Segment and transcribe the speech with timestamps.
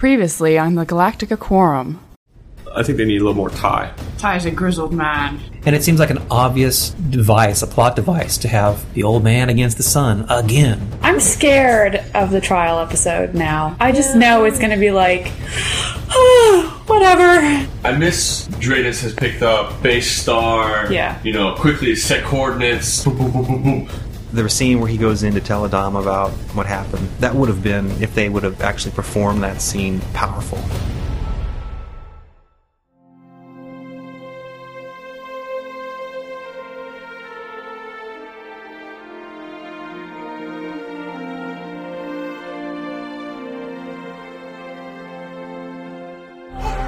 [0.00, 2.00] Previously on the Galactica Quorum.
[2.74, 3.92] I think they need a little more tie.
[4.16, 5.38] Tigh's a grizzled man.
[5.66, 9.50] And it seems like an obvious device, a plot device, to have the old man
[9.50, 10.80] against the son again.
[11.02, 13.76] I'm scared of the trial episode now.
[13.78, 15.26] I just know it's going to be like,
[16.86, 17.68] whatever.
[17.84, 20.90] I miss Dratus has picked up base star.
[20.90, 21.20] Yeah.
[21.22, 23.04] You know, quickly set coordinates.
[23.04, 24.09] Boom, boom, boom, boom, boom.
[24.32, 27.64] The scene where he goes in to tell Adam about what happened, that would have
[27.64, 30.58] been, if they would have actually performed that scene, powerful.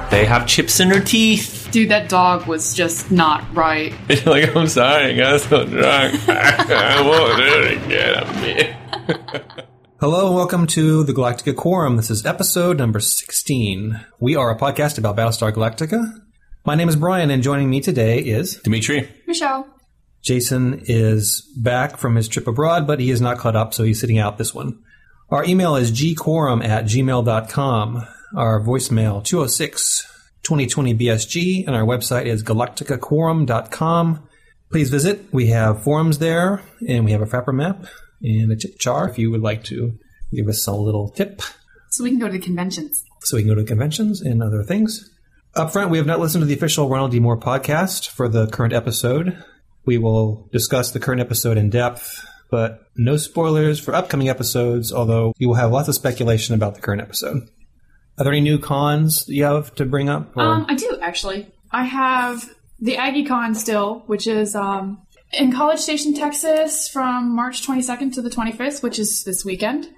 [0.09, 1.62] They have chips in their teeth.
[1.73, 3.95] Dude, that dog was just not right.
[4.27, 6.13] like, I'm sorry, I got so drunk.
[6.29, 8.75] I won't do it again.
[9.09, 9.63] I'm
[9.99, 11.97] Hello and welcome to the Galactica Quorum.
[11.97, 14.05] This is episode number 16.
[14.19, 16.21] We are a podcast about Battlestar Galactica.
[16.63, 19.09] My name is Brian, and joining me today is Dimitri.
[19.25, 19.65] Michelle.
[20.21, 23.99] Jason is back from his trip abroad, but he is not caught up, so he's
[23.99, 24.77] sitting out this one.
[25.31, 28.07] Our email is gquorum at gmail.com.
[28.35, 30.12] Our voicemail, 206
[30.43, 34.27] 2020 BSG, and our website is galacticaquorum.com.
[34.71, 35.25] Please visit.
[35.31, 37.85] We have forums there, and we have a Frappr map
[38.21, 39.97] and a tip jar if you would like to
[40.33, 41.41] give us a little tip
[41.89, 43.03] So we can go to the conventions.
[43.21, 45.09] so we can go to conventions and other things.
[45.55, 47.19] Up front, we have not listened to the official Ronald D.
[47.19, 49.37] Moore podcast for the current episode.
[49.85, 55.33] We will discuss the current episode in depth, but no spoilers for upcoming episodes, although
[55.37, 57.47] you will have lots of speculation about the current episode.
[58.17, 60.37] Are there any new cons you have to bring up?
[60.37, 61.51] Um, I do actually.
[61.71, 65.01] I have the Aggie Con still, which is um,
[65.31, 69.89] in College Station, Texas, from March 22nd to the 25th, which is this weekend.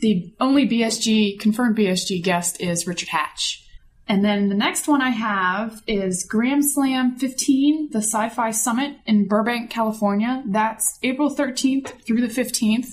[0.00, 3.64] The only BSG confirmed BSG guest is Richard Hatch.
[4.08, 9.28] And then the next one I have is Grand Slam 15, the Sci-Fi Summit in
[9.28, 10.42] Burbank, California.
[10.46, 12.88] That's April 13th through the 15th.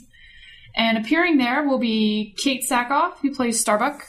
[0.75, 4.03] And appearing there will be Katee Sackhoff, who plays Starbuck.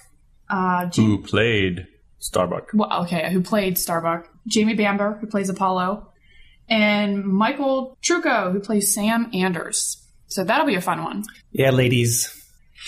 [0.50, 1.86] Uh, Jim- Who played
[2.18, 2.70] Starbuck?
[2.74, 6.10] well, okay, who played Starbuck, Jamie Bamber, who plays Apollo,
[6.68, 10.04] and Michael Trucco, who plays Sam Anders.
[10.26, 11.24] So that'll be a fun one.
[11.52, 12.34] yeah, ladies,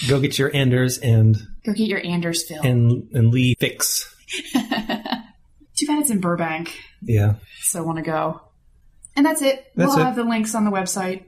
[0.09, 2.65] go get your Anders and Go get your Anders film.
[2.67, 4.15] and and Lee fix.
[4.53, 8.41] Too bad it's in Burbank, Yeah, so want to go.
[9.17, 9.65] And that's it.
[9.75, 10.05] That's we'll it.
[10.05, 11.25] have the links on the website.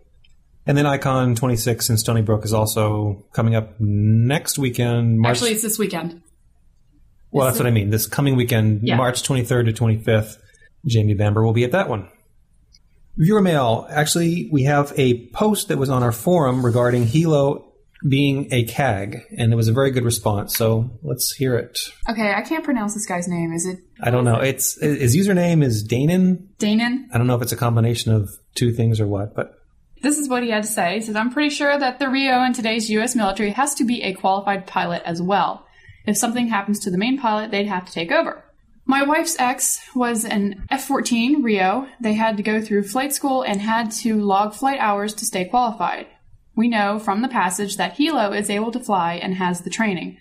[0.66, 5.18] And then Icon 26 in Stony Brook is also coming up next weekend.
[5.18, 6.22] March Actually, it's this weekend.
[7.32, 7.90] Well, that's what I mean.
[7.90, 8.96] This coming weekend, Yeah.
[8.96, 10.36] March 23rd to 25th,
[10.86, 12.08] Jamie Bamber will be at that one.
[13.16, 13.86] Viewer mail.
[13.90, 17.64] Actually, we have a post that was on our forum regarding Helo
[18.08, 20.56] being a CAG, and it was a very good response.
[20.56, 21.78] So let's hear it.
[22.08, 23.52] Okay, I can't pronounce this guy's name.
[23.52, 24.36] Is it I don't know.
[24.40, 26.48] It's his username is Danon.
[26.58, 27.04] Danon?
[27.12, 29.54] I don't know if it's a combination of two things or what, but
[30.02, 30.94] This is what he had to say.
[30.94, 33.14] He said, I'm pretty sure that the RIO in today's U.S.
[33.14, 35.64] military has to be a qualified pilot as well.
[36.06, 38.44] If something happens to the main pilot, they'd have to take over.
[38.84, 41.86] My wife's ex was an F 14 RIO.
[42.00, 45.44] They had to go through flight school and had to log flight hours to stay
[45.44, 46.08] qualified.
[46.56, 50.18] We know from the passage that Helo is able to fly and has the training,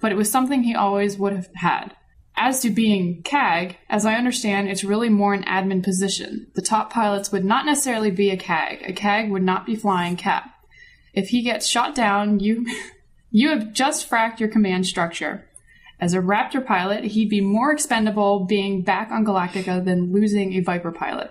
[0.00, 1.96] but it was something he always would have had.
[2.36, 6.48] As to being CAG, as I understand, it's really more an admin position.
[6.54, 8.82] The top pilots would not necessarily be a CAG.
[8.84, 10.50] A CAG would not be flying CAP.
[11.12, 12.66] If he gets shot down, you
[13.30, 15.48] you have just fracked your command structure.
[16.00, 20.60] As a Raptor pilot, he'd be more expendable being back on Galactica than losing a
[20.60, 21.30] Viper pilot.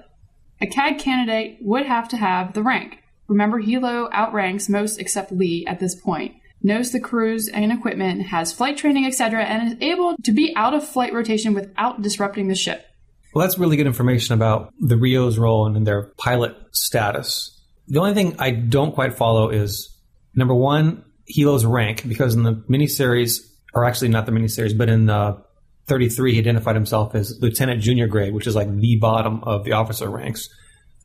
[0.62, 3.00] A CAG candidate would have to have the rank.
[3.28, 8.53] Remember, Helo outranks most except Lee at this point, knows the crews and equipment, has
[8.53, 12.56] flight training, etc., and is able to be out of flight rotation without disrupting the
[12.56, 12.85] ship.
[13.34, 17.50] Well, that's really good information about the RIO's role and their pilot status.
[17.88, 19.90] The only thing I don't quite follow is
[20.35, 23.40] number one, Helo's rank, because in the miniseries,
[23.73, 25.44] or actually not the miniseries, but in the
[25.88, 29.73] 33, he identified himself as Lieutenant Junior grade, which is like the bottom of the
[29.73, 30.47] officer ranks.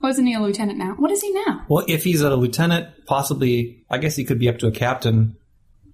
[0.01, 0.95] Wasn't he a lieutenant now?
[0.97, 1.65] What is he now?
[1.69, 5.37] Well, if he's a lieutenant, possibly, I guess he could be up to a captain.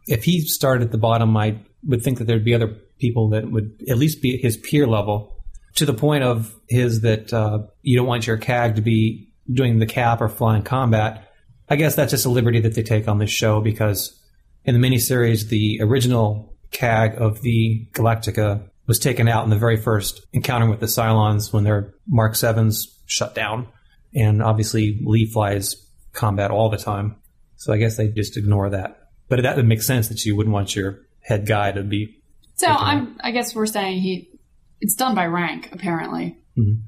[0.07, 3.51] If he started at the bottom, I would think that there'd be other people that
[3.51, 5.31] would at least be at his peer level.
[5.77, 9.79] To the point of his that uh, you don't want your CAG to be doing
[9.79, 11.29] the cap or flying combat.
[11.69, 14.19] I guess that's just a liberty that they take on this show because
[14.65, 19.77] in the miniseries, the original CAG of the Galactica was taken out in the very
[19.77, 23.67] first encounter with the Cylons when their Mark 7s shut down.
[24.15, 25.75] And obviously, Lee flies
[26.13, 27.17] combat all the time.
[27.57, 29.04] So I guess they just ignore that.
[29.29, 32.21] But that would make sense that you wouldn't want your head guy to be
[32.57, 33.17] So I'm.
[33.23, 34.31] I guess we're saying he.
[34.81, 36.37] It's done by rank, apparently.
[36.59, 36.81] Mm-hmm.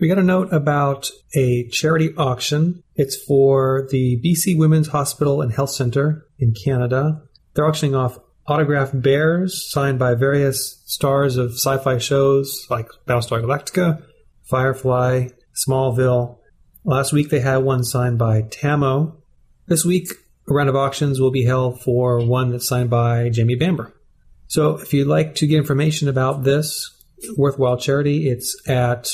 [0.00, 2.82] We got a note about a charity auction.
[2.96, 7.22] It's for the BC Women's Hospital and Health Center in Canada.
[7.54, 13.42] They're auctioning off autographed bears signed by various stars of sci fi shows like Battlestar
[13.42, 14.02] Galactica,
[14.42, 16.38] Firefly, Smallville.
[16.84, 19.16] Last week they had one signed by Tahmoh.
[19.68, 20.08] This week,
[20.48, 23.94] a round of auctions will be held for one that's signed by Jamie Bamber.
[24.48, 26.90] So if you'd like to get information about this
[27.36, 29.08] worthwhile charity, it's at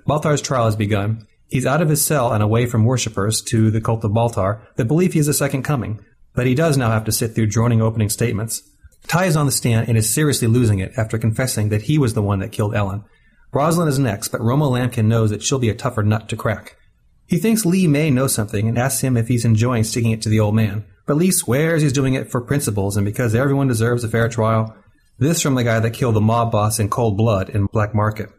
[0.07, 1.27] Baltar's trial has begun.
[1.49, 4.85] He's out of his cell and away from worshippers to the cult of Baltar that
[4.85, 6.03] believe he is the second coming,
[6.37, 8.61] but he does now have to sit through droning opening statements.
[9.07, 12.13] Tigh is on the stand and is seriously losing it after confessing that he was
[12.13, 13.03] the one that killed Ellen.
[13.51, 16.77] Roslin is next, but Romo Lampkin knows that she'll be a tougher nut to crack.
[17.25, 20.29] He thinks Lee may know something and asks him if he's enjoying sticking it to
[20.29, 20.85] the old man.
[21.07, 24.77] But Lee swears he's doing it for principles and because everyone deserves a fair trial.
[25.17, 28.29] This from the guy that killed the mob boss in cold blood in Black Market.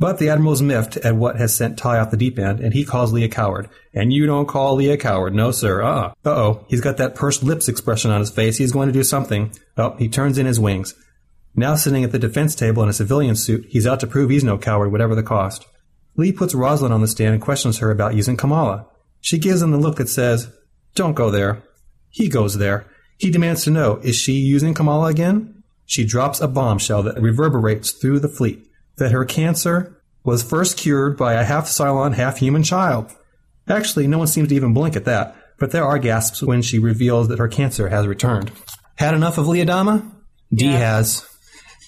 [0.00, 2.86] But the Admiral's miffed at what has sent Tigh off the deep end, and he
[2.86, 3.68] calls Lee a coward.
[3.92, 5.82] And you don't call Lee a coward, no sir.
[5.82, 6.64] Uh uh oh.
[6.68, 8.56] He's got that pursed lips expression on his face.
[8.56, 9.52] He's going to do something.
[9.76, 10.94] Oh, he turns in his wings.
[11.54, 14.42] Now sitting at the defense table in a civilian suit, he's out to prove he's
[14.42, 15.66] no coward, whatever the cost.
[16.16, 18.86] Lee puts Roslin on the stand and questions her about using chamalla.
[19.20, 20.50] She gives him the look that says,
[20.94, 21.62] Don't go there.
[22.08, 22.86] He goes there.
[23.18, 25.62] He demands to know, is she using chamalla again?
[25.84, 28.66] She drops a bombshell that reverberates through the fleet
[29.00, 33.10] that her cancer was first cured by a half Cylon, half human child.
[33.68, 36.78] Actually, no one seems to even blink at that, but there are gasps when she
[36.78, 38.52] reveals that her cancer has returned.
[38.96, 40.08] Had enough of Lee Adama?
[40.52, 41.26] Dee has.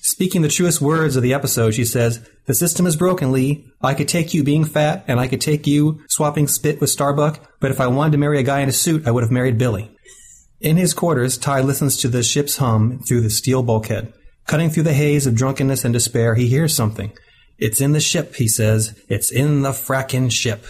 [0.04, 3.66] Speaking the truest words of the episode, she says, The system is broken, Lee.
[3.80, 7.40] I could take you being fat, and I could take you swapping spit with Starbuck,
[7.60, 9.58] but if I wanted to marry a guy in a suit, I would have married
[9.58, 9.90] Billy.
[10.60, 14.12] In his quarters, Tigh listens to the ship's hum through the steel bulkhead.
[14.46, 17.12] Cutting through the haze of drunkenness and despair, he hears something.
[17.58, 18.98] It's in the ship, he says.
[19.08, 20.64] It's in the frackin' ship.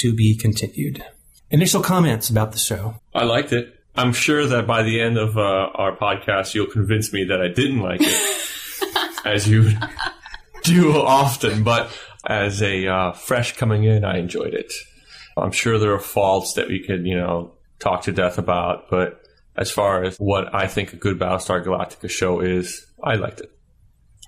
[0.00, 1.02] To be continued.
[1.50, 2.96] Initial comments about the show.
[3.14, 3.72] I liked it.
[3.94, 7.48] I'm sure that by the end of uh, our podcast, you'll convince me that I
[7.48, 9.70] didn't like it, as you
[10.64, 11.64] do often.
[11.64, 11.90] But
[12.26, 14.70] as a uh, fresh coming in, I enjoyed it.
[15.36, 18.90] I'm sure there are faults that we could, you know, talk to death about.
[18.90, 19.22] But
[19.56, 23.52] as far as what I think a good Battlestar Galactica show is, I liked it.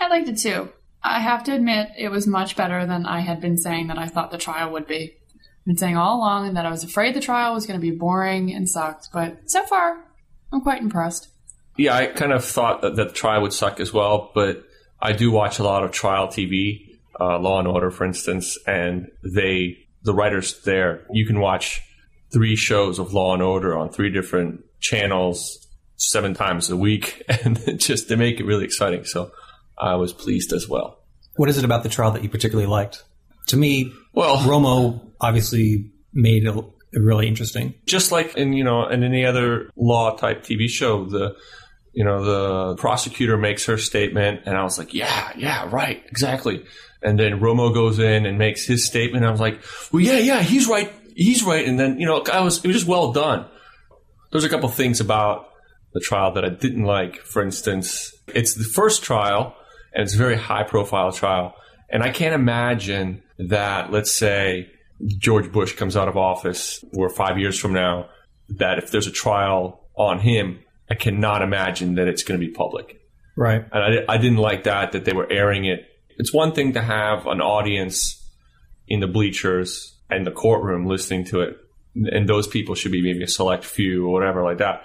[0.00, 0.70] I liked it too.
[1.02, 4.06] I have to admit, it was much better than I had been saying that I
[4.06, 5.16] thought the trial would be.
[5.34, 7.96] I've been saying all along that I was afraid the trial was going to be
[7.96, 10.04] boring and sucked, but so far,
[10.52, 11.28] I'm quite impressed.
[11.76, 14.64] Yeah, I kind of thought that, that the trial would suck as well, but
[15.00, 19.08] I do watch a lot of trial TV, uh, Law and Order, for instance, and
[19.24, 21.80] they, the writers there, you can watch
[22.32, 25.67] three shows of Law and Order on three different channels
[25.98, 29.04] seven times a week, and just to make it really exciting.
[29.04, 29.30] So
[29.78, 30.98] I was pleased as well.
[31.36, 33.04] What is it about the trial that you particularly liked?
[33.48, 36.54] To me, Well, Romo obviously made it
[36.94, 37.74] really interesting.
[37.86, 41.36] just like in you know in any other law type TV show, the
[41.92, 46.64] you know the prosecutor makes her statement, and I was like, yeah, yeah, right, exactly.
[47.02, 49.22] And then Romo goes in and makes his statement.
[49.22, 49.60] And I was like,
[49.92, 51.64] well, yeah, yeah, he's right, he's right.
[51.66, 53.46] And then you know, I was it was just well done.
[54.32, 55.47] There's a couple things about
[55.94, 57.16] the trial that I didn't like.
[57.18, 59.54] For instance, it's the first trial,
[59.92, 61.54] and it's a very high profile trial.
[61.90, 64.70] And I can't imagine that, let's say,
[65.06, 68.08] George Bush comes out of office, or five years from now,
[68.58, 72.52] that if there's a trial on him, I cannot imagine that it's going to be
[72.52, 73.00] public.
[73.36, 73.64] Right.
[73.72, 75.86] And I, I didn't like that, that they were airing it.
[76.18, 78.28] It's one thing to have an audience
[78.88, 81.56] in the bleachers and the courtroom listening to it,
[81.94, 84.82] and those people should be maybe a select few or whatever like that.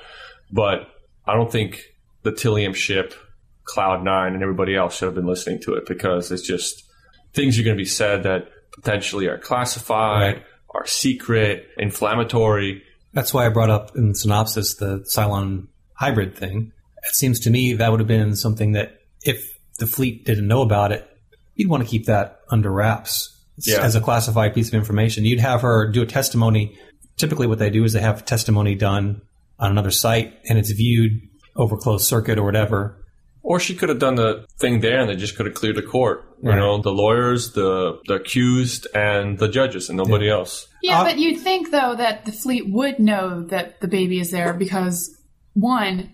[0.51, 0.87] But
[1.25, 1.81] I don't think
[2.23, 3.13] the Tylium ship,
[3.65, 6.83] Cloud Nine, and everybody else should have been listening to it because it's just
[7.33, 10.43] things are going to be said that potentially are classified, Right.
[10.75, 12.83] are secret, inflammatory.
[13.13, 16.71] That's why I brought up in the synopsis the Cylon hybrid thing.
[17.07, 20.61] It seems to me that would have been something that if the fleet didn't know
[20.61, 21.07] about it,
[21.55, 23.81] you'd want to keep that under wraps Yeah.
[23.81, 25.25] as a classified piece of information.
[25.25, 26.77] You'd have her do a testimony.
[27.17, 29.21] Typically, what they do is they have testimony done
[29.59, 31.11] on another site and it's viewed
[31.55, 32.99] over closed circuit or whatever.
[33.41, 35.81] Or she could have done the thing there and they just could have cleared the
[35.81, 36.25] court.
[36.41, 36.57] You Right.
[36.57, 40.67] know, the lawyers, the the accused, and the judges, and nobody else.
[40.81, 44.31] Yeah, Uh, but you'd think though that the fleet would know that the baby is
[44.31, 45.09] there because
[45.53, 46.11] one,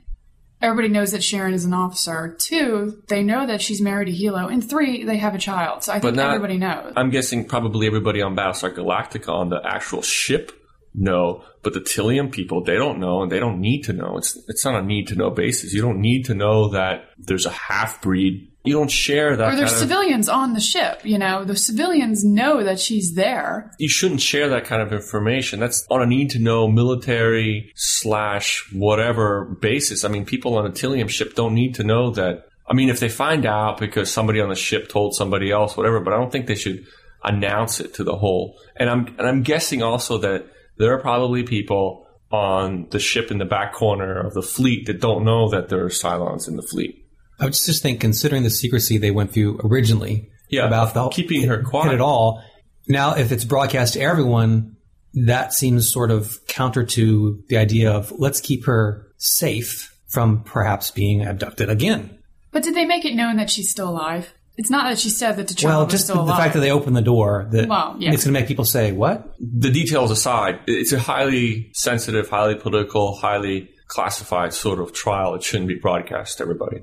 [0.62, 2.36] everybody knows that Sharon is an officer.
[2.39, 5.84] Two, they know that she's married to Helo, and three, they have a child.
[5.84, 6.93] So I think not- everybody knows.
[6.96, 10.51] I'm guessing probably everybody on Battlestar Galactica on the actual ship
[11.00, 14.18] know, but the Tylium people they don't know and they don't need to know.
[14.18, 15.74] It's it's not a need to know basis.
[15.74, 18.46] You don't need to know that there's a half breed.
[18.65, 19.53] You don't share that.
[19.53, 21.01] or there's kind of- civilians on the ship.
[21.06, 23.72] You know, the civilians know that she's there.
[23.79, 25.60] you shouldn't share that kind of information.
[25.62, 30.03] That's on a need to know military slash whatever basis.
[30.03, 32.48] I mean, people on a Tylium ship don't need to know that.
[32.70, 36.01] I mean, if they find out because somebody on the ship told somebody else, whatever,
[36.01, 36.86] but I don't think they should
[37.24, 38.58] announce it to the whole.
[38.75, 40.46] And I'm, and I'm guessing also that
[40.79, 45.00] there are probably people on the ship in the back corner of the fleet that
[45.01, 47.05] don't know that there are Cylons in the fleet.
[47.39, 51.48] I would just think, considering the secrecy they went through originally Yeah, about the keeping
[51.48, 51.93] her quiet.
[51.93, 52.43] at all.
[52.88, 54.75] Now, if it's broadcast to everyone,
[55.13, 60.91] that seems sort of counter to the idea of let's keep her safe from perhaps
[60.91, 62.19] being abducted again.
[62.51, 64.33] But did they make it known that she's still alive?
[64.60, 66.42] It's not that she said that the child Well, was just the, still the alive.
[66.44, 68.12] fact that they opened the door, that Well, yeah.
[68.12, 72.56] it's going to make people say, "What?" the details aside, it's a highly sensitive, highly
[72.56, 75.34] political, highly classified sort of trial.
[75.36, 76.82] It shouldn't be broadcast to everybody.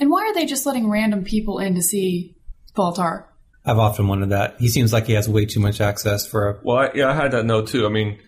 [0.00, 2.34] and why are they just letting random people in to see
[2.76, 3.24] Baltar?
[3.64, 4.56] I've often wondered that.
[4.58, 6.58] He seems like he has way too much access for a.
[6.64, 7.86] Well, I, yeah, I had that note too.
[7.86, 8.18] I mean,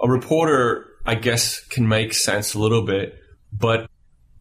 [0.00, 3.18] a reporter, I guess, can make sense a little bit,
[3.52, 3.88] but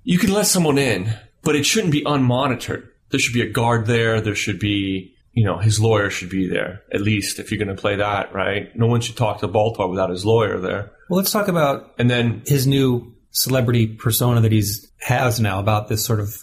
[0.04, 1.14] you can let someone in,
[1.44, 2.88] but it shouldn't be unmonitored.
[3.16, 4.20] There should be a guard there.
[4.20, 7.74] There should be, you know, his lawyer should be there, at least if you're going
[7.74, 8.76] to play that, right?
[8.76, 10.92] No one should talk to Baltar without his lawyer there.
[11.10, 15.88] Well, let's talk about And then his new celebrity persona that he's has now about
[15.88, 16.36] this sort of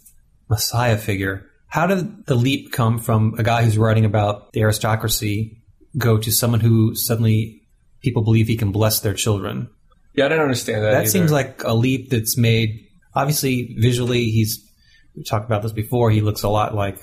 [0.49, 1.45] messiah figure.
[1.67, 5.62] How did the leap come from a guy who's writing about the aristocracy
[5.99, 7.64] go to someone who suddenly
[8.00, 9.69] people believe he can bless their children?
[10.14, 10.93] Yeah, I don't understand that.
[10.93, 11.11] That either.
[11.11, 12.88] seems like a leap that's made.
[13.14, 14.67] Obviously, visually, he's
[15.14, 16.11] we talked about this before.
[16.11, 16.99] He looks a lot like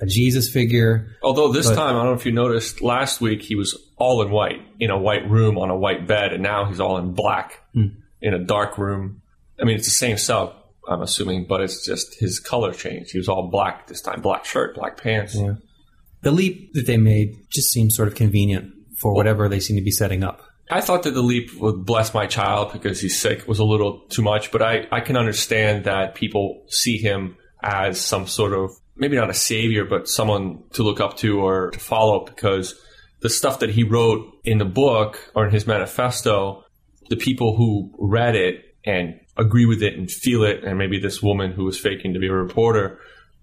[0.00, 1.16] a Jesus figure.
[1.22, 4.22] Although this But- time, I don't know if you noticed, last week he was all
[4.22, 7.12] in white in a white room on a white bed, and now he's all in
[7.12, 7.88] black hmm.
[8.20, 9.22] in a dark room.
[9.60, 10.54] I mean, it's the same cell,
[10.88, 13.10] I'm assuming, but it's just his color changed.
[13.10, 15.36] He was all black this time black shirt, black pants.
[16.22, 19.82] The leap that they made just seems sort of convenient for whatever they seem to
[19.82, 20.42] be setting up.
[20.70, 24.00] I thought that the leap would bless my child because he's sick was a little
[24.10, 28.70] too much, but I, I can understand that people see him as some sort of
[28.96, 32.74] maybe not a savior, but someone to look up to or to follow because
[33.20, 36.64] the stuff that he wrote in the book or in his manifesto,
[37.08, 41.22] the people who read it and agree with it and feel it, and maybe this
[41.22, 42.98] woman who was faking to be a reporter,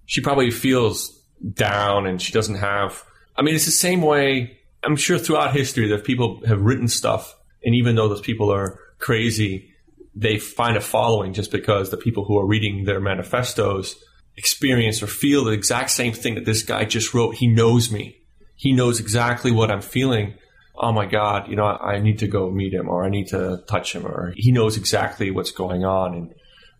[0.06, 1.22] she probably feels
[1.54, 3.04] down and she doesn't have.
[3.36, 4.60] I mean, it's the same way.
[4.84, 8.80] I'm sure throughout history that people have written stuff, and even though those people are
[9.00, 9.74] crazy,
[10.16, 13.96] they find a following just because the people who are reading their manifestos
[14.38, 17.36] experience or feel the exact same thing that this guy just wrote.
[17.36, 18.18] He knows me.
[18.56, 20.36] He knows exactly what I'm feeling.
[20.78, 23.64] Oh my God, you know, I need to go meet him or I need to
[23.68, 26.34] touch him or he knows exactly what's going on and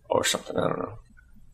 [0.08, 0.56] or something.
[0.56, 0.98] I don't know.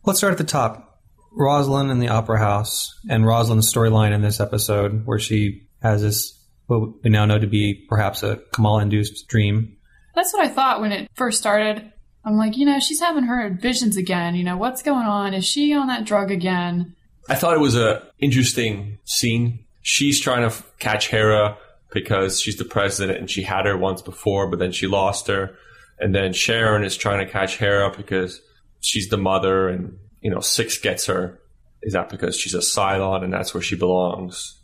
[0.05, 0.89] Let's start at the top.
[1.35, 6.39] Roslin in the opera house and Roslin's storyline in this episode, where she has this
[6.67, 9.77] what we now know to be perhaps a chamalla-induced dream.
[10.15, 11.91] That's what I thought when it first started.
[12.25, 14.35] I'm like, you know, she's having her visions again.
[14.35, 15.33] You know, what's going on?
[15.33, 16.95] Is she on that drug again?
[17.29, 19.65] I thought it was a interesting scene.
[19.81, 21.57] She's trying to catch Hera
[21.91, 25.55] because she's the president and she had her once before, but then she lost her.
[25.99, 28.41] And then Sharon is trying to catch Hera because
[28.81, 31.39] she's the mother and, you know, Six gets her.
[31.81, 34.59] Is that because she's a Cylon and that's where she belongs?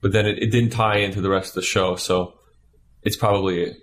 [0.00, 2.34] But then it, it didn't tie into the rest of the show, so
[3.02, 3.76] it's probably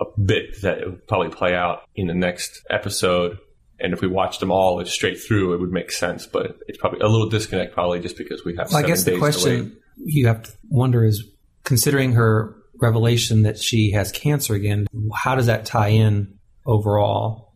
[0.00, 3.38] a, bit that it would probably play out in the next episode.
[3.80, 6.26] And if we watched them all straight through, it would make sense.
[6.26, 8.70] But it's probably a little disconnect, probably just because we have.
[8.70, 11.24] Well, I guess the question you have to wonder is,
[11.64, 17.52] considering her revelation that she has cancer again, how does that tie in overall?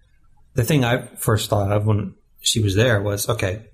[0.55, 3.67] The thing I first thought of when she was there was okay,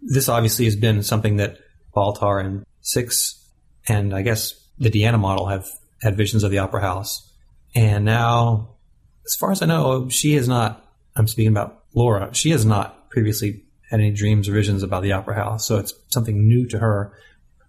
[0.00, 1.58] this obviously has been something that
[1.94, 3.40] Baltar and Six
[3.88, 5.66] and I guess the D'Anna model have
[6.02, 7.32] had visions of the Opera House.
[7.74, 8.76] And now,
[9.24, 10.84] as far as I know, she has not,
[11.16, 15.12] I'm speaking about Laura, she has not previously had any dreams or visions about the
[15.12, 15.66] Opera House.
[15.66, 17.12] So it's something new to her.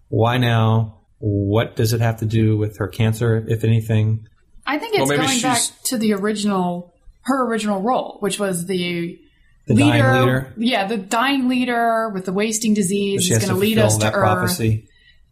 [0.08, 0.98] Why now?
[1.18, 4.28] What does it have to do with her cancer, if anything?
[4.66, 8.66] I think it's Well, maybe going back to the original, her original role, which was
[8.66, 9.18] the,
[9.66, 10.52] The dying leader?
[10.58, 13.94] Yeah, the dying leader with the wasting disease She is going to to lead us
[13.94, 14.20] to that Earth.
[14.20, 14.88] prophecy.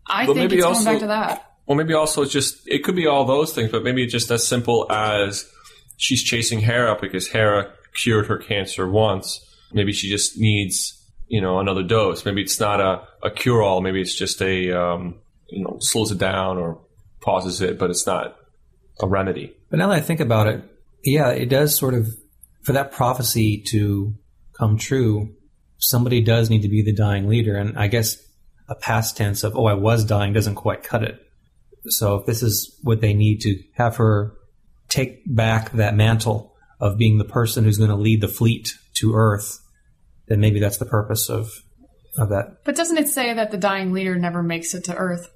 [0.06, 1.50] I But think maybe it's going back to that.
[1.66, 4.30] Well, maybe also it's just it could be all those things, but maybe it's just
[4.30, 5.50] as simple as
[5.96, 9.40] she's chasing Hera because Hera cured her cancer once.
[9.72, 12.24] Maybe she just needs you know another dose.
[12.24, 13.80] Maybe it's not a, a cure all.
[13.80, 16.80] Maybe it's just a um, you know slows it down or
[17.20, 18.36] pauses it, but it's not
[19.00, 19.56] a remedy.
[19.70, 20.62] But now that I think about it,
[21.02, 22.08] yeah, it does sort of,
[22.62, 24.14] for that prophecy to
[24.58, 25.34] come true,
[25.78, 27.56] somebody does need to be the dying leader.
[27.56, 28.16] And I guess
[28.68, 31.20] a past tense of, oh, I was dying doesn't quite cut it.
[31.86, 34.34] So if this is what they need to have her
[34.88, 39.14] take back that mantle of being the person who's going to lead the fleet to
[39.14, 39.60] Earth,
[40.28, 41.50] then maybe that's the purpose of,
[42.18, 42.58] of that.
[42.64, 45.30] But doesn't it say that the dying leader never makes it to Earth?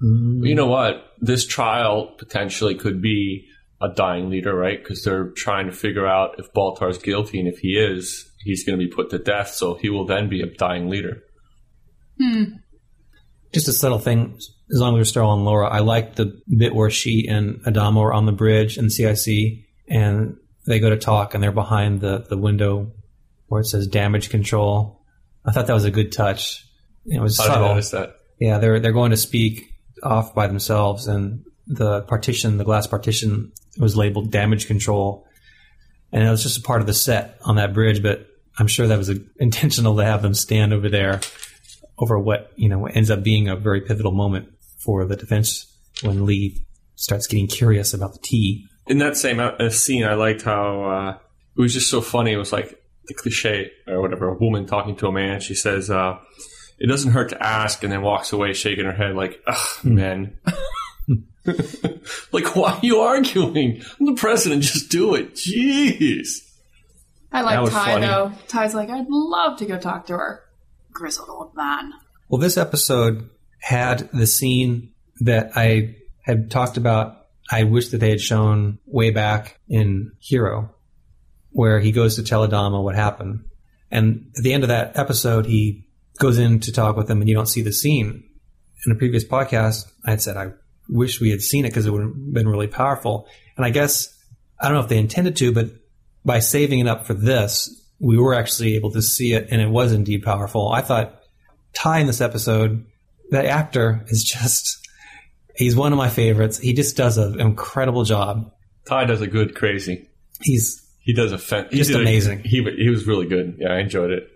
[0.00, 1.12] You know what?
[1.20, 3.46] This trial potentially could be
[3.80, 4.82] a dying leader, right?
[4.82, 8.78] Because they're trying to figure out if Baltar's guilty, and if he is, he's going
[8.78, 9.50] to be put to death.
[9.50, 11.22] So he will then be a dying leader.
[12.20, 12.44] Hmm.
[13.54, 14.36] Just a subtle thing.
[14.70, 17.98] As long as we're still on Laura, I like the bit where she and Adama
[18.02, 22.26] are on the bridge in CIC, and they go to talk, and they're behind the
[22.28, 22.92] the window
[23.46, 25.00] where it says damage control.
[25.44, 26.66] I thought that was a good touch.
[27.06, 27.68] It was I didn't subtle.
[27.68, 28.16] notice that.
[28.40, 29.70] Yeah, they're they're going to speak
[30.02, 35.26] off by themselves, and the partition, the glass partition, was labeled damage control,
[36.12, 38.02] and it was just a part of the set on that bridge.
[38.02, 38.26] But
[38.58, 41.20] I'm sure that was uh intentional to have them stand over there,
[42.04, 45.66] over what you know ends up being a very pivotal moment for the defense
[46.02, 46.62] when Lee
[46.96, 48.66] starts getting curious about the tea.
[48.86, 51.18] in that same uh, scene, I liked how uh,
[51.56, 52.32] it was just so funny.
[52.32, 54.28] It was like the cliche or whatever.
[54.28, 55.40] A woman talking to a man.
[55.40, 56.18] She says, uh,
[56.78, 60.36] "It doesn't hurt to ask," and then walks away, shaking her head like, "Ugh, man."
[62.32, 63.82] like, why are you arguing?
[63.98, 64.62] I'm the president.
[64.62, 65.34] Just do it.
[65.34, 66.40] Jeez.
[67.32, 68.06] I like Tigh funny.
[68.06, 68.32] though.
[68.46, 70.43] Tigh's like, I'd love to go talk to her.
[70.94, 71.92] Grizzled old man.
[72.28, 73.28] Well, this episode
[73.60, 77.26] had the scene that I had talked about.
[77.50, 80.74] I wish that they had shown way back in Hero,
[81.50, 83.44] where he goes to tell Adama what happened.
[83.90, 85.86] And at the end of that episode, he
[86.18, 88.24] goes in to talk with him, and you don't see the scene.
[88.86, 90.52] In a previous podcast, I had said I
[90.88, 93.26] wish we had seen it because it would have been really powerful.
[93.56, 94.08] And I guess
[94.60, 95.70] I don't know if they intended to, but
[96.24, 99.68] by saving it up for this, we were actually able to see it, and it
[99.70, 100.68] was indeed powerful.
[100.70, 101.20] I thought
[101.74, 102.84] Tigh in this episode,
[103.30, 104.86] that actor is just,
[105.56, 106.58] he's one of my favorites.
[106.58, 108.52] He just does an incredible job.
[108.86, 110.08] Tigh does a good crazy.
[110.42, 112.40] He's, He does a fan- he Just a- amazing.
[112.44, 113.56] he he was really good.
[113.58, 114.28] Yeah, I enjoyed it.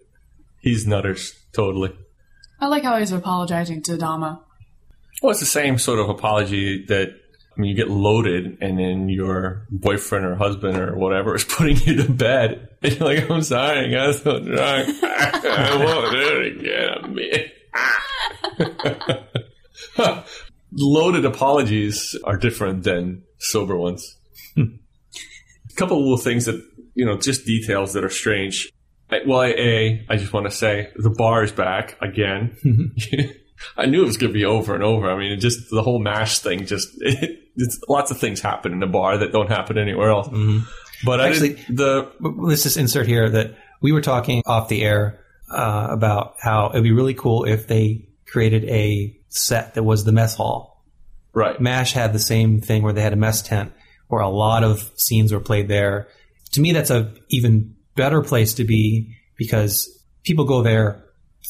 [0.61, 1.93] He's nutters totally.
[2.61, 4.43] I like how he's apologizing to Dama.
[5.23, 7.09] Well, it's the same sort of apology that
[7.59, 11.77] I mean, you get loaded, and then your boyfriend or husband or whatever is putting
[11.79, 16.41] you to bed, and you're like, "I'm sorry, I got so drunk, I won't do
[16.41, 17.51] it
[19.87, 20.19] again."
[20.73, 24.17] Loaded apologies are different than sober ones.
[24.57, 24.67] A
[25.77, 26.63] couple of little things that
[26.95, 28.73] you know, just details that are strange.
[29.27, 32.57] Well, I- a, I just want to say the bar is back again.
[32.65, 33.31] Mm-hmm.
[33.77, 35.09] I knew it was going to be over and over.
[35.11, 36.67] I mean, it just the whole mash thing.
[36.67, 36.89] Just
[37.59, 40.29] it's lots of things happen in the bar that don't happen anywhere else.
[41.05, 45.89] But Actually- the let's just insert here that we were talking off the air uh,
[45.91, 50.35] about how it'd be really cool if they created a set that was the mess
[50.35, 50.85] hall.
[51.35, 51.61] right.
[51.61, 53.73] MASH had the same thing where they had a mess tent
[54.09, 56.09] where a lot of scenes were played there.
[56.53, 59.89] To me, that's a even better place to be because
[60.25, 61.05] people go there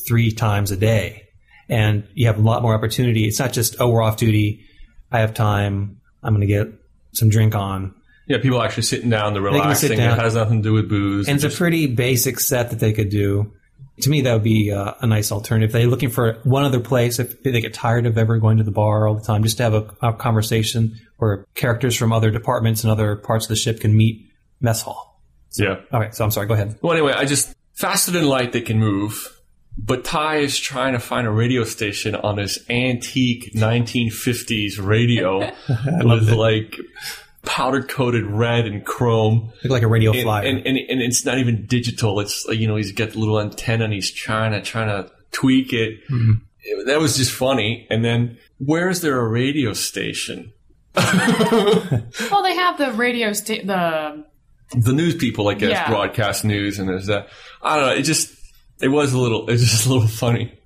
[0.06, 1.28] three times a day
[1.68, 3.24] and you have a lot more opportunity.
[3.26, 4.64] It's not just, oh, we're off duty.
[5.10, 5.97] I have time.
[6.22, 6.68] I'm going to get
[7.12, 7.94] some drink on.
[8.26, 9.96] Yeah, people actually sitting down, they're relaxing.
[9.96, 10.18] down.
[10.18, 11.28] It has nothing to do with booze.
[11.28, 13.54] And it's a pretty basic set that they could do.
[14.02, 15.70] To me, that would be uh, a nice alternative.
[15.70, 18.64] If they're looking for one other place, if they get tired of ever going to
[18.64, 22.30] the bar all the time, just to have a, a conversation where characters from other
[22.30, 25.20] departments and other parts of the ship can meet mess hall.
[25.56, 25.80] yeah.
[25.90, 26.46] All right, so I'm sorry.
[26.46, 26.78] Go ahead.
[26.82, 29.34] Well, anyway, I just faster than light they can move.
[29.80, 35.38] But Tigh is trying to find a radio station on this antique 1950s radio
[36.04, 36.76] with like
[37.44, 39.52] powder coated red and chrome.
[39.62, 40.46] Look like a radio And, flyer.
[40.46, 42.18] and, and, and it's not even digital.
[42.20, 45.10] It's like, you know, he's got the little antenna and he's trying to, trying to
[45.30, 46.00] tweak it.
[46.10, 46.32] Mm-hmm.
[46.64, 47.86] It- That was just funny.
[47.88, 50.52] And then where is there a radio station?
[52.30, 54.24] Well, they have the radio sta- the
[54.76, 55.88] the news people, I guess, Yeah.
[55.88, 57.28] broadcast news, and there's that.
[57.62, 57.94] I don't know.
[57.94, 58.28] It just
[58.80, 59.42] it was a little.
[59.48, 60.58] It was just a little funny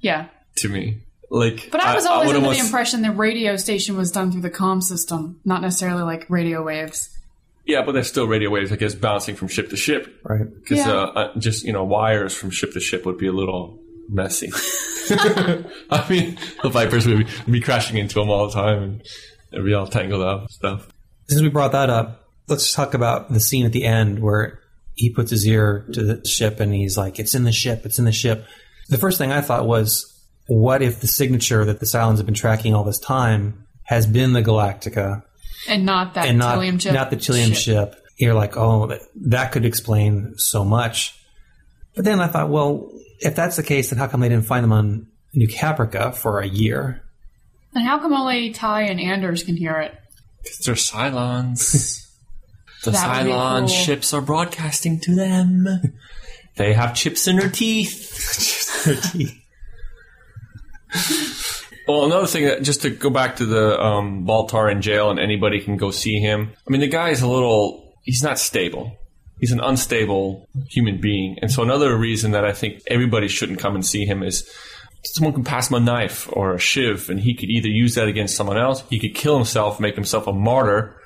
[0.00, 0.28] yeah.
[0.56, 0.98] to me.
[1.30, 4.42] Like, But I was always would under the impression the radio station was done through
[4.42, 7.10] the comm system, not necessarily like radio waves.
[7.64, 10.20] Yeah, but there's still radio waves, I guess, bouncing from ship to ship.
[10.22, 10.46] right.
[10.54, 10.92] Because Yeah.
[10.92, 14.52] uh, uh, just you know, wires from ship to ship would be a little messy.
[15.10, 19.02] I mean, the Vipers would be, would be crashing into them all the time, and
[19.50, 20.88] they'd be all tangled up and stuff.
[21.28, 24.60] Since we brought that up, let's talk about the scene at the end where
[24.94, 27.84] he puts his ear to the ship and he's like, "It's in the ship.
[27.84, 28.46] It's in the ship."
[28.88, 30.10] The first thing I thought was,
[30.46, 34.32] what if the signature that the Cylons have been tracking all this time has been
[34.32, 35.22] the Galactica
[35.68, 36.94] And not that and not Tylium chip.
[36.94, 37.96] not the Chilium ship.
[38.16, 41.18] You're like, oh, that, that could explain so much.
[41.96, 44.62] But then I thought, well, if that's the case, then how come they didn't find
[44.62, 47.02] them on New Caprica for a year?
[47.74, 49.94] And how come only Tigh and Anders can hear it?
[50.42, 52.02] Because they're Cylons.
[52.84, 53.68] the That Cylon cool.
[53.68, 55.66] ships are broadcasting to them.
[56.56, 58.10] they have chips in their teeth.
[61.86, 65.20] Well, another thing, that, just to go back to the um, Baltar in jail, and
[65.20, 66.52] anybody can go see him.
[66.66, 67.94] I mean, the guy is a little.
[68.02, 68.96] He's not stable.
[69.38, 73.74] He's an unstable human being, and so another reason that I think everybody shouldn't come
[73.74, 74.48] and see him is
[75.04, 78.08] someone can pass him a knife or a shiv, and he could either use that
[78.08, 78.82] against someone else.
[78.88, 80.96] He could kill himself, make himself a martyr.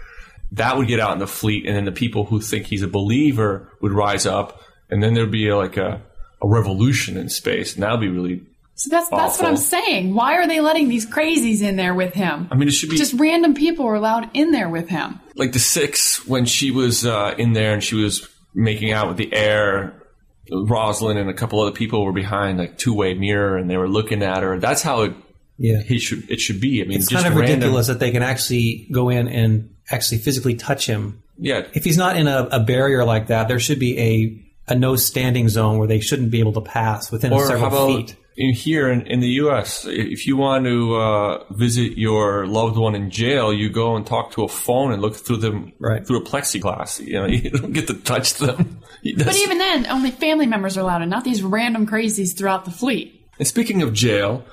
[0.53, 2.89] That would get out in the fleet, and then the people who think he's a
[2.89, 6.01] believer would rise up, and then there'd be like a,
[6.43, 8.43] a revolution in space, and that would be really
[8.75, 10.15] So that's that's what I'm saying.
[10.15, 12.49] Why are they letting these crazies in there with him?
[12.51, 15.21] I mean, it should be Just random people are allowed in there with him.
[15.37, 19.17] like the six when she was uh, in there and she was making out with
[19.19, 19.95] the air.
[20.51, 23.89] Roslin and a couple other people were behind like two way mirror and they were
[23.89, 24.59] looking at her.
[24.59, 25.13] That's how it
[25.59, 25.83] Yeah.
[25.83, 26.81] he should it should be.
[26.81, 29.75] I mean, It's just kind of random- ridiculous that they can actually go in and
[29.91, 31.23] actually physically touch him.
[31.39, 34.75] Yeah, If he's not in a, a barrier like that, there should be a, a
[34.75, 38.09] no standing zone where they shouldn't be able to pass within or how several about
[38.09, 38.17] feet.
[38.37, 39.87] in here in, in the U.S.
[39.89, 44.33] If you want to uh, visit your loved one in jail, you go and talk
[44.33, 46.05] to a phone and look through them Right.
[46.05, 46.99] through a plexiglass.
[47.07, 48.81] You know, you don't get to touch them.
[49.17, 52.73] But even then, only family members are allowed and not these random crazies throughout the
[52.73, 53.29] fleet.
[53.39, 54.45] And speaking of jail,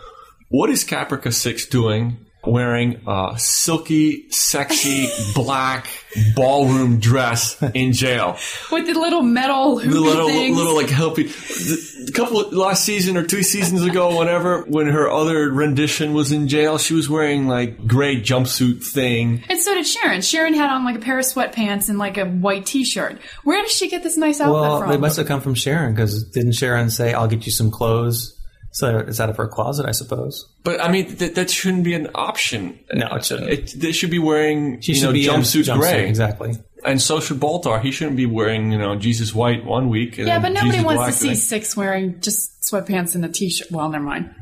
[0.50, 5.88] what is Caprica 6 doing wearing a silky, sexy, black
[6.36, 8.38] ballroom dress in jail?
[8.71, 10.58] With the little metal The hoopy little, things.
[10.58, 11.27] little like helpy.
[11.27, 16.13] The, a couple of, last season or two seasons ago, whenever, when her other rendition
[16.13, 19.43] was in jail, she was wearing like gray jumpsuit thing.
[19.49, 20.21] and so did Sharon.
[20.21, 23.19] Sharon had on like a pair of sweatpants and like a white t-shirt.
[23.43, 24.89] Where does she get this nice outfit Well, from?
[24.89, 28.34] they must have come from Sharon because didn't Sharon say, "I'll get you some clothes"?
[28.75, 30.49] So it's out of her closet, I suppose.
[30.65, 32.77] But I mean, that, that shouldn't be an option.
[32.93, 33.49] No, it shouldn't.
[33.49, 36.09] It, they should be wearing She you should know, be in jumpsuit, gray.
[36.09, 36.57] exactly.
[36.83, 37.81] And so should Baltar.
[37.81, 40.17] He shouldn't be wearing, you know, Jesus white one week.
[40.17, 41.43] And yeah, but then nobody Jesus wants black to see next.
[41.43, 43.71] Six wearing just sweatpants and a t-shirt.
[43.71, 44.35] Well, never mind.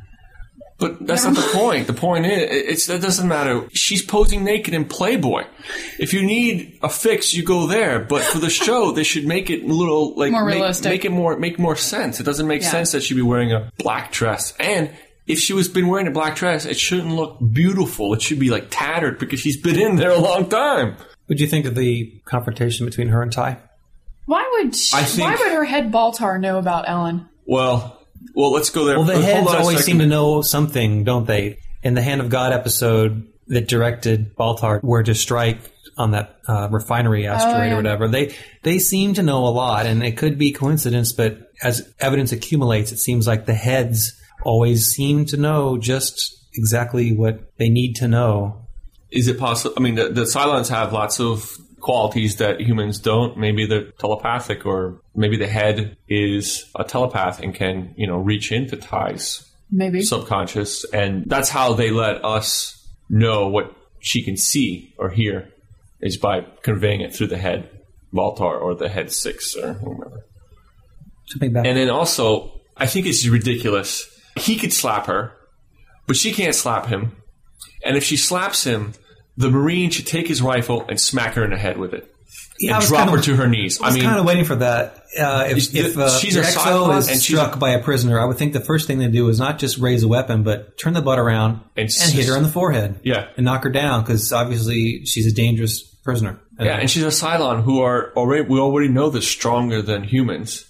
[0.87, 1.87] But that's not the point.
[1.87, 3.67] The point is, it's that doesn't matter.
[3.73, 5.43] She's posing naked in Playboy.
[5.99, 7.99] If you need a fix, you go there.
[7.99, 10.89] But for the show, they should make it a little like More make, realistic.
[10.91, 12.19] make it more make more sense.
[12.19, 12.69] It doesn't make Yeah.
[12.71, 14.53] sense that she'd be wearing a black dress.
[14.59, 14.91] And
[15.25, 18.13] if she was been wearing a black dress, it shouldn't look beautiful.
[18.13, 20.97] It should be like tattered because she's been in there a long time.
[21.27, 23.57] What do you think of the confrontation between her and Tigh?
[24.25, 27.29] Why would she, I think- why would her head Baltar know about Ellen?
[27.45, 27.99] Well,
[28.35, 28.97] well, let's go there.
[28.97, 31.59] Well, the Hold heads on always seem to know something, don't they?
[31.83, 35.59] In the Hand of God episode that directed Baltar, where to strike
[35.97, 37.73] on that uh, refinery asteroid Oh, yeah.
[37.73, 38.33] or whatever, they
[38.63, 42.91] they seem to know a lot, and it could be coincidence, but as evidence accumulates,
[42.91, 48.07] it seems like the heads always seem to know just exactly what they need to
[48.07, 48.65] know.
[49.11, 49.75] Is it possible?
[49.77, 53.37] I mean, the, the Cylons have lots of qualities that humans don't.
[53.37, 58.51] Maybe they're telepathic, or maybe the head is a telepath and can, you know, reach
[58.51, 60.01] into Tigh's Maybe.
[60.01, 65.49] subconscious, and that's how they let us know what she can see or hear
[66.01, 67.69] is by conveying it through the head,
[68.13, 70.25] Baltar, or the head six, or whomever.
[71.27, 71.65] Something back.
[71.65, 74.09] And then also, I think it's ridiculous.
[74.37, 75.33] He could slap her,
[76.07, 77.17] but she can't slap him.
[77.85, 78.93] And if she slaps him,
[79.37, 82.09] the Marine should take his rifle and smack her in the head with it.
[82.59, 83.81] Yeah, and drop kind her to her knees.
[83.81, 85.03] I was mean, kind of waiting for that.
[85.19, 88.19] Uh, if Is- if uh, she's a XO Cylon is and struck by a prisoner,
[88.19, 90.77] I would think the first thing they do is not just raise a weapon, but
[90.77, 92.99] turn the butt around And and, hit her in the forehead.
[93.03, 93.27] Yeah.
[93.37, 96.39] and knock her down because obviously she's a dangerous prisoner.
[96.59, 100.65] Yeah, and she's a Cylon who are already we already know they're stronger than humans.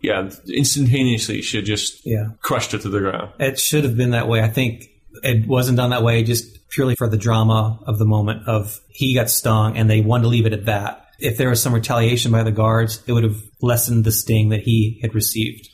[0.00, 2.28] Yeah, instantaneously she should just Yeah.
[2.40, 3.32] crushed her to the ground.
[3.38, 4.40] It should have been that way.
[4.42, 4.88] I think
[5.22, 9.14] it wasn't done that way just purely for the drama of the moment of he
[9.14, 11.06] got stung and they wanted to leave it at that.
[11.18, 14.60] If there was some retaliation by the guards, it would have lessened the sting that
[14.60, 15.68] he had received.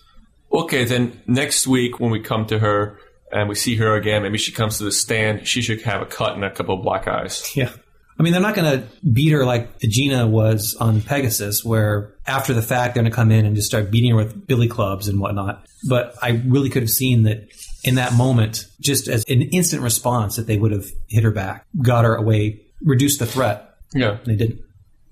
[0.53, 2.99] Okay, then next week when we come to her
[3.33, 5.47] and we see her again, maybe she comes to the stand.
[5.47, 7.55] She should have a cut and a couple of black eyes.
[7.57, 7.71] Yeah.
[8.19, 12.55] I mean, they're not going to beat her like Gina was on Pegasus, where after
[12.55, 15.09] the fact they're going to come in and just start beating her with billy clubs
[15.09, 15.67] and whatnot.
[15.89, 17.49] But I really could have seen that
[17.85, 21.67] in that moment, just as an instant response, that they would have hit her back,
[21.83, 23.77] got her away, reduced the threat.
[23.95, 24.19] Yeah.
[24.25, 24.61] They didn't.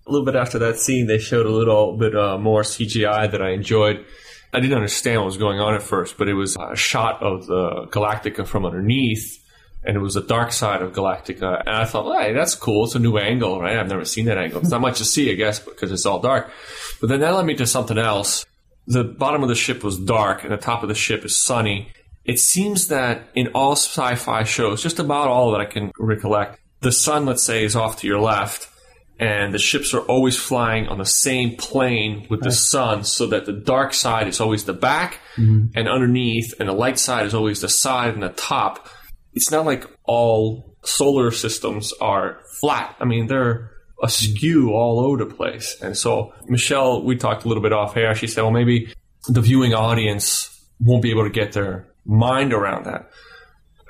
[0.07, 3.41] A little bit after that scene, they showed a little bit uh, more CGI that
[3.41, 4.05] I enjoyed.
[4.53, 7.47] I didn't understand what was going on at first, but it was a shot of
[7.47, 9.39] the Galactica from underneath,
[9.85, 11.61] and it was the dark side of Galactica.
[11.61, 12.85] And I thought, hey, that's cool.
[12.85, 13.79] It's a new angle, right?
[13.79, 14.61] I've never seen that angle.
[14.61, 16.51] It's not much to see, I guess, because it's all dark.
[17.01, 18.45] But then that led me to something else.
[18.87, 21.93] The bottom of the ship was dark, and the top of the ship is sunny.
[22.25, 26.93] It seems that in all sci-fi shows, just about all that I can recollect, the
[26.93, 28.69] sun, let's say, is off to your left,
[29.23, 33.47] and the ships are always flying on the same plane with the sun so that
[33.47, 35.67] the dark side is always the back mm-hmm.
[35.77, 38.89] and underneath and the light side is always the side and the top.
[39.33, 42.97] It's not like all solar systems are flat.
[42.99, 43.71] I mean they're
[44.03, 44.75] askew mm-hmm.
[44.75, 45.77] all over the place.
[45.81, 48.17] And so michelle we talked a little bit off air.
[48.17, 48.93] She said well maybe
[49.29, 50.49] the viewing audience
[50.81, 53.09] won't be able to get their mind around that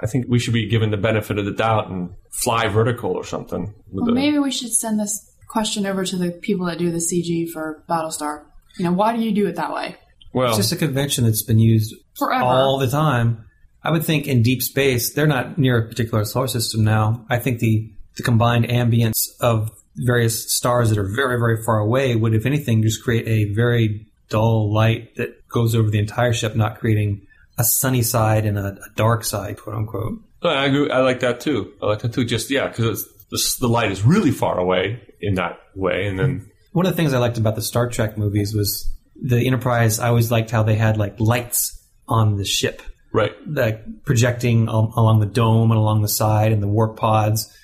[0.03, 3.25] i think we should be given the benefit of the doubt and fly vertical or
[3.25, 6.91] something Well, the- maybe we should send this question over to the people that do
[6.91, 8.45] the CG for Battlestar.
[8.79, 9.97] You know, why do you do it that way?
[10.33, 12.43] well It's just a convention that's been used Forever.
[12.43, 13.45] all the time.
[13.85, 17.27] I would think in deep space, they're not near a particular solar system now.
[17.29, 22.17] I think the, the combined ambience of various stars that are very, very far away
[22.17, 26.57] would, if anything, just create a very dull light that goes over the entire ship,
[26.57, 27.27] not creating
[27.63, 30.19] a sunny side and a, a dark side, quote unquote.
[30.43, 30.91] I agree.
[30.91, 31.73] I like that too.
[31.81, 32.25] I like that too.
[32.25, 36.51] Just yeah, because the, the light is really far away in that way, and then
[36.73, 39.99] One of the things I liked about the Star Trek movies was the Enterprise.
[39.99, 42.83] I always liked how they had like lights on the ship.
[43.13, 43.33] right.
[43.47, 47.55] like projecting um, along the dome and along the side and the warp pods,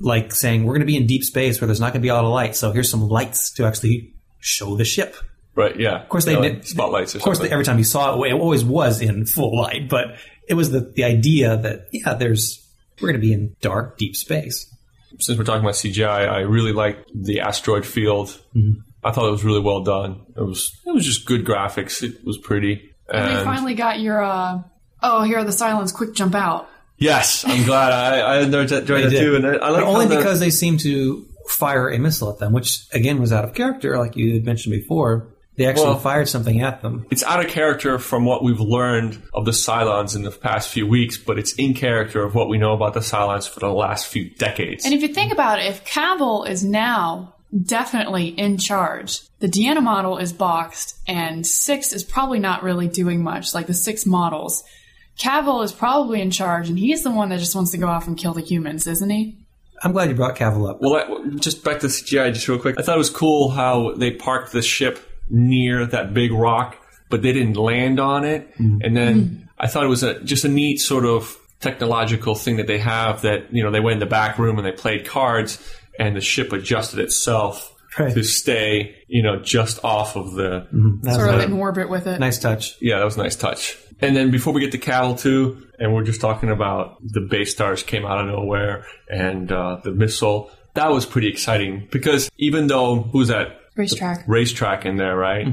[0.00, 2.08] like saying we're going to be in deep space where there's not going to be
[2.08, 2.54] a lot of light.
[2.54, 5.16] So here's some lights to actually show the ship.
[5.56, 6.02] Right, yeah.
[6.02, 7.14] Of course they did- spotlights.
[7.14, 7.52] Or Of course, something.
[7.52, 10.16] every time you saw it, it always was in full light, but
[10.48, 12.62] it was the the idea that yeah, there's
[13.00, 14.72] we're going to be in dark, deep space.
[15.18, 18.28] Since we're talking about CGI, I really liked the asteroid field.
[18.54, 18.80] Mm-hmm.
[19.02, 20.26] I thought it was really well done.
[20.36, 22.02] It was it was just good graphics.
[22.02, 22.92] It was pretty.
[23.08, 24.62] And we And finally got your, uh,
[25.02, 26.68] oh, here are the Cylons, quick jump out.
[26.98, 29.20] yes, I'm glad I, I enjoyed that, enjoyed that did.
[29.20, 29.36] too.
[29.36, 32.38] And I, I like only how the- because they seem to fire a missile at
[32.40, 35.28] them, which again was out of character, like you had mentioned before.
[35.56, 37.06] They actually Well- fired something at them.
[37.10, 40.86] it's out of character from what we've learned of the Cylons in the past few
[40.86, 44.06] weeks, but it's in character of what we know about the Cylons for the last
[44.06, 44.84] few decades.
[44.84, 47.32] And if you think about it, if Cavil is now
[47.64, 53.22] definitely in charge, the D'Anna model is boxed, and Six is probably not really doing
[53.22, 54.62] much, like the six models.
[55.18, 58.06] Cavil is probably in charge, and he's the one that just wants to go off
[58.06, 59.38] and kill the humans, isn't he?
[59.82, 60.78] I'm glad you brought Cavil up.
[60.80, 62.76] Well, that, just back to CGI, just real quick.
[62.78, 66.76] I thought it was cool how they parked the ship near that big rock,
[67.08, 68.56] but they didn't land on it.
[68.58, 68.78] Mm.
[68.84, 69.48] And then mm.
[69.58, 73.22] I thought it was a, just a neat sort of technological thing that they have
[73.22, 75.58] that, you know, they went in the back room and they played cards
[75.98, 78.12] and the ship adjusted itself Right.
[78.12, 81.00] to stay, you know, just off of the, mm-hmm.
[81.00, 82.20] That Sort of in orbit with it.
[82.20, 82.76] nice touch.
[82.82, 83.78] yeah, that was a nice touch.
[84.02, 87.52] And then before we get to Cavil too, and we're just talking about the base
[87.52, 90.50] stars came out of nowhere and uh, the missile.
[90.74, 94.24] That was pretty exciting because even though who's that Racetrack.
[94.26, 95.46] racetrack in there, right?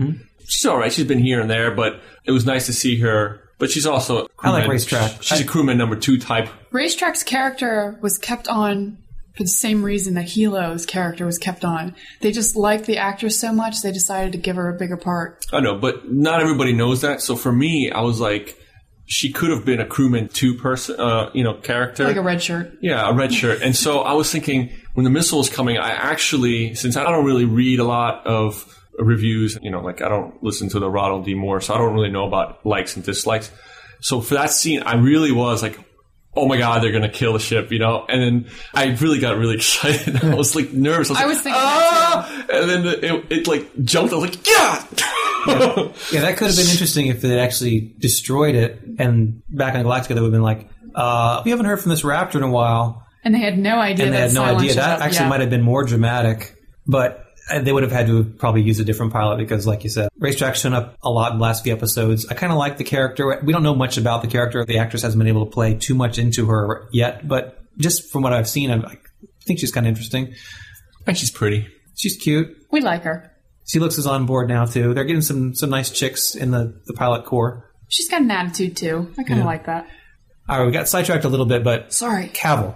[0.48, 0.92] She's all right.
[0.92, 3.40] She's been here and there, but it was nice to see her.
[3.60, 5.24] But she's also a I like crewman- Racetrack.
[5.24, 6.50] She's a crewman number two type.
[6.72, 8.98] Racetrack's character was kept on
[9.38, 11.96] for the same reason that Helo's character was kept on.
[12.22, 15.46] They just liked the actress so much, they decided to give her a bigger part.
[15.52, 17.22] I know, but not everybody knows that.
[17.22, 18.58] So for me, I was like,
[19.06, 22.04] she could have been a crewman two person, uh, you know, character.
[22.06, 22.74] Like a red shirt.
[22.82, 23.62] Yeah, a red shirt.
[23.62, 27.26] And so I was thinking when the missile was coming, I actually, since I don't
[27.26, 31.26] really read a lot of reviews, you know, like I don't listen to the Ronald
[31.26, 31.34] D.
[31.34, 33.52] Moore, so I don't really know about likes and dislikes.
[34.02, 35.80] So for that scene, I really was like,
[36.36, 38.06] oh my god, they're gonna kill the ship, you know.
[38.08, 40.24] And then I really got really excited.
[40.24, 41.10] I was like nervous.
[41.10, 42.46] I was, I like, was thinking ah!
[42.52, 44.14] and then it, it like jumped.
[44.14, 44.86] I was like, yeah.
[45.46, 50.10] Yeah, that could have been interesting if they actually destroyed it, and back on Galactica,
[50.10, 53.03] they would have been like, uh, "We haven't heard from this raptor in a while,"
[53.24, 54.76] And they had no idea and they that had no idea.
[54.76, 55.02] That up.
[55.06, 55.30] actually Yeah.
[55.30, 56.56] might have been more dramatic,
[56.86, 59.90] but uh, they would have had to probably use a different pilot because, like you
[59.90, 62.26] said, Racetrack's shown up a lot in the last few episodes.
[62.28, 63.40] I kind of like the character.
[63.44, 64.64] We don't know much about the character.
[64.66, 68.22] The actress hasn't been able to play too much into her yet, but just from
[68.24, 68.98] what I've seen, I I
[69.46, 70.34] think she's kind of interesting.
[71.06, 71.68] and she's pretty.
[71.96, 72.56] She's cute.
[72.72, 73.30] We like her.
[73.66, 74.94] Seelix is on board now too.
[74.94, 77.70] They're getting some some nice chicks in the the pilot corps.
[77.90, 79.12] She's got an attitude too.
[79.18, 79.46] I kind of Yeah.
[79.46, 79.88] like that.
[80.50, 82.30] All right, we got sidetracked a little bit, but Sorry.
[82.34, 82.76] Cavil.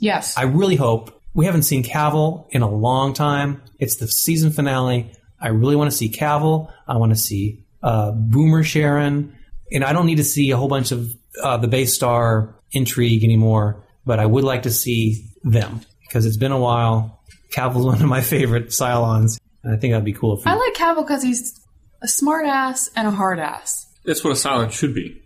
[0.00, 0.36] Yes.
[0.36, 3.62] I really hope we haven't seen Cavil in a long time.
[3.78, 5.12] It's the season finale.
[5.40, 6.72] I really want to see Cavil.
[6.86, 9.36] I want to see uh, Boomer Sharon,
[9.70, 11.08] and I don't need to see a whole bunch of
[11.42, 13.84] uh, the base star intrigue anymore.
[14.04, 17.22] But I would like to see them because it's been a while.
[17.52, 20.54] Cavil's one of my favorite Cylons, and I think that'd be cool if we I
[20.54, 21.60] like Cavil because he's
[22.02, 23.86] a smart ass and a hard ass.
[24.04, 25.22] That's what a silence should be.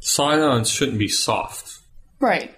[0.00, 1.80] Silence shouldn't be soft.
[2.20, 2.54] Right.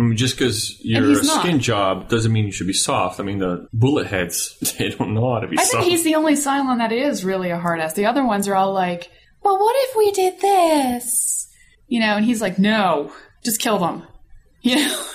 [0.00, 1.42] I mean, just because you're a not.
[1.42, 3.20] skin job doesn't mean you should be soft.
[3.20, 5.68] I mean, the bullet heads, they don't know how to be soft.
[5.68, 5.84] I soft.
[5.84, 7.92] think he's the only Cylon that is really a hard ass.
[7.92, 9.10] The other ones are all like,
[9.42, 11.48] well, what if we did this?
[11.86, 13.12] You know, and he's like, no,
[13.44, 14.06] just kill them.
[14.62, 15.06] You know?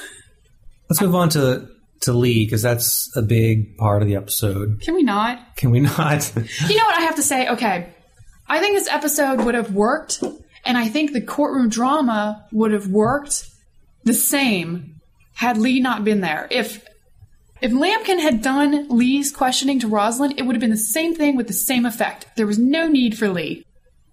[0.89, 1.69] let's move on to
[2.01, 4.81] to Lee because that's a big part of the episode.
[4.81, 5.55] Can we not?
[5.55, 6.31] Can we not?
[6.67, 7.47] You know what I have to say?
[7.49, 7.93] Okay.
[8.47, 10.23] I think this episode would have worked,
[10.65, 13.47] and I think the courtroom drama would have worked
[14.05, 15.01] the same
[15.33, 16.47] had Lee not been there.
[16.49, 16.83] If
[17.61, 21.35] if Lampkin had done Lee's questioning to Roslin, it would have been the same thing
[21.35, 22.27] with the same effect.
[22.35, 23.65] There was no need for Lee.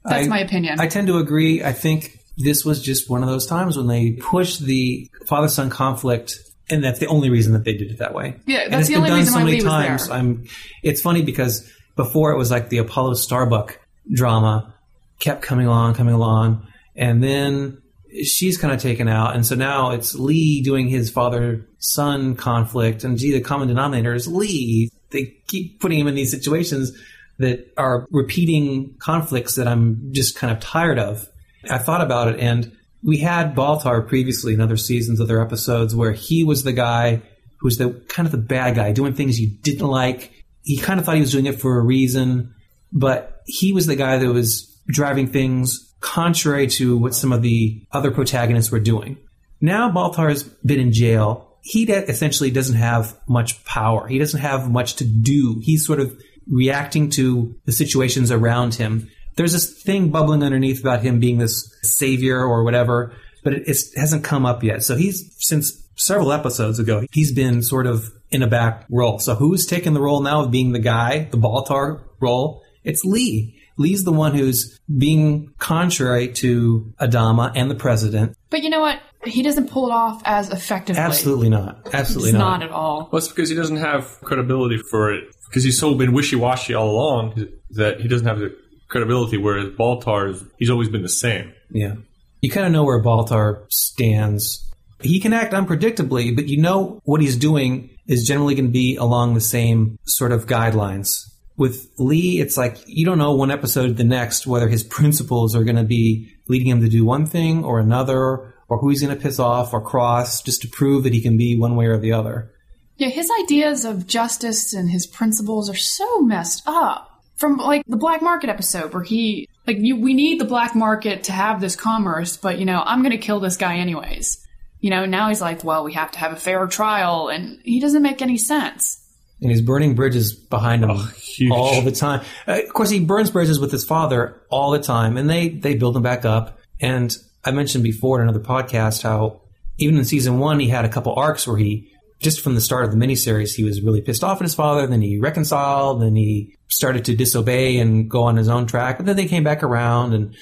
[0.04, 0.80] That's I- my opinion.
[0.80, 1.62] I tend to agree.
[1.62, 5.70] I think this was just one of those times when they pushed the father son
[5.70, 6.34] conflict,
[6.70, 8.36] and that's the only reason that they did it that way.
[8.46, 10.08] Yeah, and that's it's the been only done reason so why many Lee was times.
[10.08, 10.16] there.
[10.16, 10.44] I'm.
[10.82, 13.78] It's funny because before it was like the Apollo Starbuck
[14.10, 14.74] drama
[15.18, 17.81] kept coming along, coming along, and then
[18.22, 23.04] she's kind of taken out, and so now it's Lee doing his father son conflict,
[23.04, 24.90] and gee, the common denominator is Lee.
[25.10, 26.92] They keep putting him in these situations
[27.38, 31.28] that are repeating conflicts that I'm just kind of tired of.
[31.70, 36.12] I thought about it, and we had Baltar previously in other seasons, other episodes, where
[36.12, 37.16] he was the guy
[37.58, 40.32] who was the kind of the bad guy, doing things you didn't like.
[40.64, 42.54] He kind of thought he was doing it for a reason,
[42.92, 47.82] but he was the guy that was driving things contrary to what some of the
[47.92, 49.16] other protagonists were doing.
[49.60, 51.56] Now Baltar's been in jail.
[51.62, 54.08] He essentially doesn't have much power.
[54.08, 55.60] He doesn't have much to do.
[55.62, 59.08] He's sort of reacting to the situations around him.
[59.36, 64.24] There's this thing bubbling underneath about him being this savior or whatever, but it, hasn't
[64.24, 64.82] come up yet.
[64.82, 69.20] So he's, since several episodes ago, he's been sort of in a back role.
[69.20, 72.62] So who's taken the role now of being the guy, the Baltar role?
[72.82, 73.61] It's Lee.
[73.76, 78.36] Lee's the one who's being contrary to Adama and the president.
[78.50, 79.00] but you know what?
[79.24, 81.00] He doesn't pull it off as effectively.
[81.00, 81.88] Absolutely not.
[81.94, 82.60] Absolutely not.
[82.60, 83.08] not at all.
[83.12, 85.24] Well, it's because he doesn't have credibility for it.
[85.48, 88.56] Because he's so been wishy washy all along that he doesn't have the
[88.88, 89.36] credibility.
[89.36, 91.52] Whereas Baltar's, he's always been the same.
[91.70, 91.94] Yeah.
[92.40, 94.68] You kind of know where Baltar stands.
[95.00, 98.96] He can act unpredictably, but you know what he's doing is generally going to be
[98.96, 101.28] along the same sort of guidelines.
[101.62, 105.54] With Lee, it's like you don't know one episode to the next whether his principles
[105.54, 109.00] are going to be leading him to do one thing or another, or who he's
[109.00, 111.86] going to piss off or cross just to prove that he can be one way
[111.86, 112.50] or the other.
[112.96, 117.08] Yeah, his ideas of justice and his principles are so messed up.
[117.36, 121.24] From like the black market episode where he like you we need the black market
[121.24, 124.44] to have this commerce, but you know, I'm going to kill this guy anyways.
[124.80, 127.78] You know, now he's like, well, we have to have a fair trial and he
[127.78, 129.01] doesn't make any sense.
[129.42, 131.50] And he's burning bridges behind him huge.
[131.50, 132.24] all the time.
[132.46, 135.74] Uh, of course, he burns bridges with his father all the time, and they they
[135.74, 136.58] build him back up.
[136.80, 139.42] And I mentioned before in another podcast how
[139.78, 142.84] even in season one he had a couple arcs where he just from the start
[142.84, 144.86] of the miniseries he was really pissed off at his father.
[144.86, 146.00] Then he reconciled.
[146.00, 148.98] Then he started to disobey and go on his own track.
[148.98, 150.36] But then they came back around and.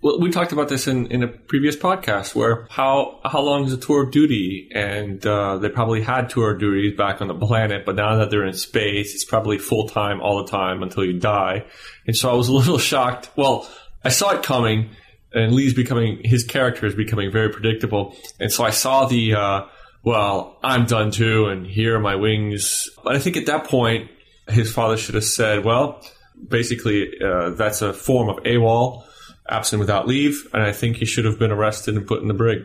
[0.00, 3.72] Well, we talked about this in, in a previous podcast where how how long is
[3.72, 4.70] a tour of duty?
[4.72, 8.30] And uh, they probably had tour of duties back on the planet, but now that
[8.30, 11.64] they're in space, it's probably full time all the time until you die.
[12.06, 13.30] And so I was a little shocked.
[13.34, 13.68] Well,
[14.04, 14.90] I saw it coming,
[15.32, 18.16] and Lee's becoming his character is becoming very predictable.
[18.38, 19.62] And so I saw the uh,
[20.04, 22.88] well, I'm done too, and here are my wings.
[23.02, 24.12] But I think at that point,
[24.48, 26.06] his father should have said, well,
[26.46, 29.07] basically, uh, that's a form of AWOL
[29.48, 32.34] absent without leave, and I think he should have been arrested and put in the
[32.34, 32.64] brig.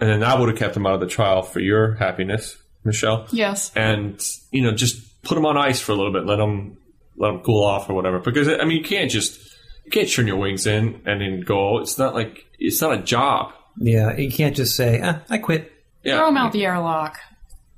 [0.00, 3.26] and then that would have kept him out of the trial for your happiness, Michelle.
[3.30, 3.72] Yes.
[3.74, 4.20] And
[4.50, 6.76] you know, just put him on ice for a little bit, let him
[7.16, 8.18] let him cool off or whatever.
[8.20, 9.38] Because I mean, you can't just
[9.84, 11.78] you can't turn your wings in and then go.
[11.78, 13.52] It's not like it's not a job.
[13.78, 15.72] Yeah, you can't just say, eh, "I quit."
[16.02, 17.18] Yeah, Throw him out the airlock.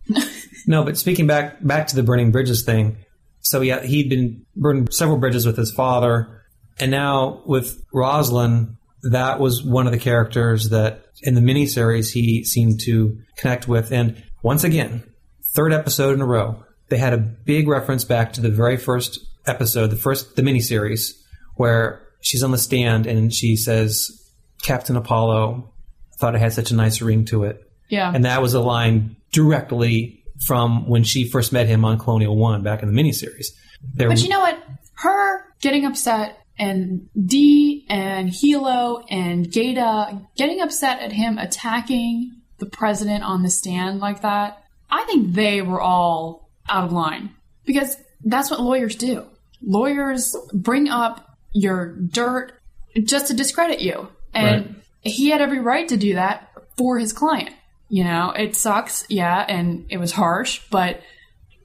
[0.66, 2.98] No, but speaking back back to the burning bridges thing.
[3.40, 6.37] So yeah, he'd been burned several bridges with his father,
[6.80, 12.44] and now with Roslin, that was one of the characters that in the miniseries he
[12.44, 13.92] seemed to connect with.
[13.92, 15.02] And once again,
[15.54, 19.18] third episode in a row, they had a big reference back to the very first
[19.46, 21.12] episode, the first the miniseries,
[21.56, 24.10] where she's on the stand and she says,
[24.62, 25.72] "Captain Apollo
[26.18, 28.10] thought it had such a nice ring to it." Yeah.
[28.12, 32.62] And that was a line directly from when she first met him on Colonial One
[32.62, 33.46] back in the miniseries.
[33.94, 34.58] There, But you know what?
[34.94, 42.66] Her getting upset and Dee and Helo and Gaeta getting upset at him attacking the
[42.66, 47.30] president on the stand like that, I think they were all out of line.
[47.64, 49.26] Because that's what lawyers do.
[49.62, 52.52] Lawyers bring up your dirt
[53.04, 54.08] just to discredit you.
[54.34, 57.50] And he had every right to do that for his client.
[57.88, 61.00] You know, it sucks, yeah, and it was harsh, but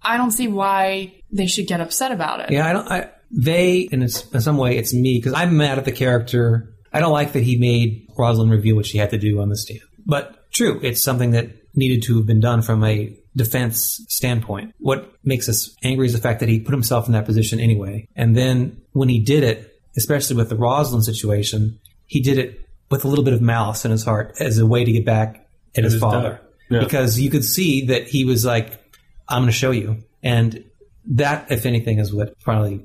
[0.02, 2.52] I don't see why they should get upset about it.
[2.52, 2.88] yeah, I don't.
[2.92, 6.74] I, they, and it's in some way, it's me because I'm mad at the character.
[6.92, 9.58] I don't like that he made Roslin reveal what she had to do on the
[9.58, 9.82] stand.
[10.06, 14.76] But true, it's something that needed to have been done from a defense standpoint.
[14.78, 18.08] What makes us angry is the fact that he put himself in that position anyway.
[18.16, 23.06] And then when he did it, especially with the Roslin situation, he did it with
[23.06, 25.84] a little bit of malice in his heart as a way to get back at
[25.84, 26.40] his, his father.
[26.70, 26.80] Yeah.
[26.80, 28.80] Because you could see that he was like,
[29.28, 30.04] I'm going to show you.
[30.22, 30.64] And
[31.06, 32.82] that, if anything, is what finally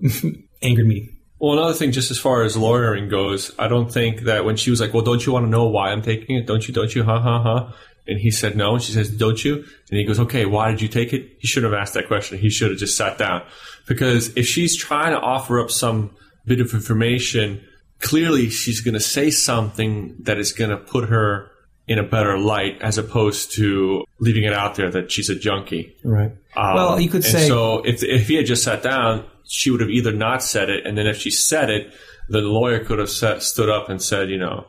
[0.62, 1.10] angered me.
[1.38, 4.70] Well, another thing, just as far as lawyering goes, I don't think that when she
[4.70, 6.46] was like, "Well, don't you want to know why I'm taking it?
[6.46, 6.74] Don't you?
[6.74, 7.04] Don't you?
[7.04, 7.74] Ha ha ha."
[8.08, 10.82] And he said no, and she says, "Don't you?" And he goes, "Okay, why did
[10.82, 12.38] you take it?" He should have asked that question.
[12.38, 13.42] He should have just sat down,
[13.86, 16.10] because if she's trying to offer up some
[16.44, 17.62] bit of information,
[18.00, 21.52] clearly she's going to say something that is going to put her
[21.88, 25.96] in a better light, as opposed to leaving it out there that she's a junkie.
[26.04, 26.32] Right.
[26.56, 27.48] Um, well, you could and say.
[27.48, 30.86] so if if he had just sat down, she would have either not said it,
[30.86, 31.92] and then if she said it,
[32.28, 34.66] the lawyer could have set, stood up and said, you know,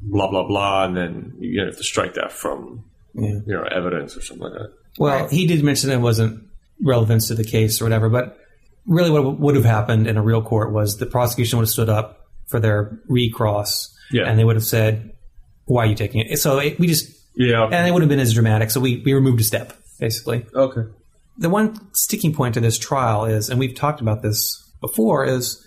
[0.00, 4.22] blah blah blah, and then you have to strike that from you know evidence or
[4.22, 4.72] something like that.
[4.98, 6.48] Well, he did mention it wasn't
[6.82, 8.38] relevance to the case or whatever, but
[8.86, 11.88] really what would have happened in a real court was the prosecution would have stood
[11.88, 14.24] up for their recross Yeah.
[14.28, 15.12] and they would have said,
[15.66, 16.38] why are you taking it?
[16.38, 17.64] So it, we just, Yeah.
[17.64, 18.70] and it would have been as dramatic.
[18.70, 20.46] So we, we removed a step, basically.
[20.54, 20.82] okay.
[21.38, 25.66] The one sticking point to this trial is, and we've talked about this before, is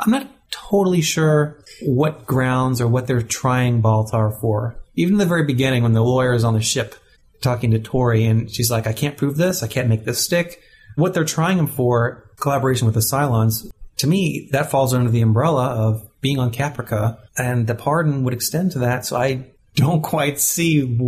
[0.00, 4.76] I'm not totally sure what grounds or what they're trying Baltar for.
[4.94, 6.94] Even in the very beginning, when the lawyer is on the ship
[7.42, 10.60] talking to Tory, and she's like, I can't prove this, I can't make this stick.
[10.96, 15.20] What they're trying him for, collaboration with the Cylons, to me, that falls under the
[15.22, 19.04] umbrella of being on Caprica, and the pardon would extend to that.
[19.04, 19.44] So I
[19.74, 20.98] don't quite see.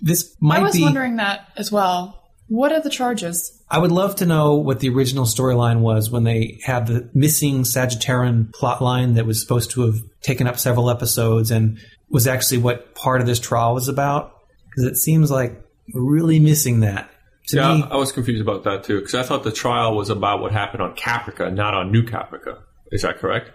[0.00, 0.82] This might I was be.
[0.82, 2.18] wondering that as well.
[2.48, 3.62] What are the charges?
[3.70, 7.62] I would love to know what the original storyline was when they had the missing
[7.62, 11.78] Sagittarian plotline that was supposed to have taken up several episodes and
[12.10, 14.36] was actually what part of this trial was about.
[14.68, 15.58] Because it seems like
[15.94, 17.10] we're really missing that.
[17.48, 20.10] To Yeah, me, I was confused about that too because I thought the trial was
[20.10, 22.58] about what happened on Caprica, not on New Caprica.
[22.90, 23.50] Is that correct?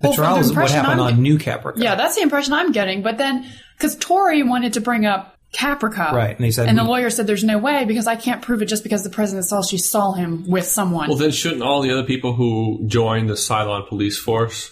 [0.00, 1.74] The Well, from trial the is what happened I'm- on New Caprica.
[1.76, 3.02] Yeah, that's the impression I'm getting.
[3.02, 3.44] But then,
[3.76, 7.26] because Tory wanted to bring up Caprica, Right, and they said and the lawyer said,
[7.26, 10.12] "There's no way because I can't prove it just because the president saw she saw
[10.12, 14.16] him with someone." Well, then shouldn't all the other people who joined the Cylon police
[14.18, 14.70] force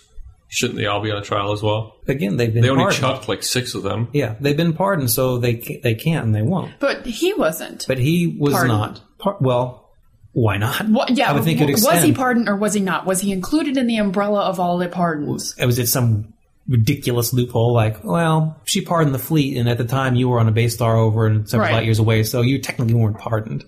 [0.51, 1.97] shouldn't they all be on trial as well?
[2.07, 3.01] Again, they've been They only pardoned.
[3.03, 4.09] chucked like six of them.
[4.15, 6.71] Yeah, they've been pardoned, so they they can't and they won't.
[6.79, 7.85] but he wasn't.
[7.89, 8.79] But he was Pardoned.
[8.79, 9.01] not.
[9.19, 9.88] Par- well,
[10.33, 10.87] why not?
[10.89, 13.07] What, yeah, I would think it w- was he pardoned or was he not?
[13.07, 15.55] Was he included in the umbrella of all the pardons?
[15.59, 16.33] was it some
[16.69, 20.49] ridiculous loophole like, well, she pardoned the fleet, and at the time you were on
[20.49, 21.75] a base star over and several Right.
[21.77, 23.63] light years away, so you technically weren't pardoned.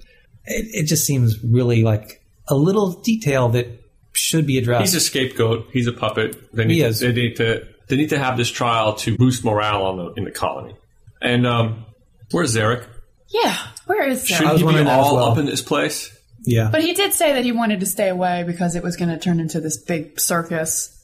[0.44, 3.66] It, it just seems really like a little detail that
[4.12, 4.82] should be addressed.
[4.82, 5.68] He's a scapegoat.
[5.72, 6.52] He's a puppet.
[6.54, 7.00] They need, He to, is.
[7.00, 10.24] they need to they need to have this trial to boost morale on the, in
[10.24, 10.74] the colony.
[11.22, 11.86] And um,
[12.32, 12.86] where's Zarek?
[13.28, 13.56] Yeah,
[13.86, 14.50] where is Should Sarah?
[14.52, 15.24] was he be wondering that as all well.
[15.32, 16.16] up in this place?
[16.44, 19.10] Yeah, But he did say that he wanted to stay away because it was going
[19.10, 20.96] to turn into this big circus.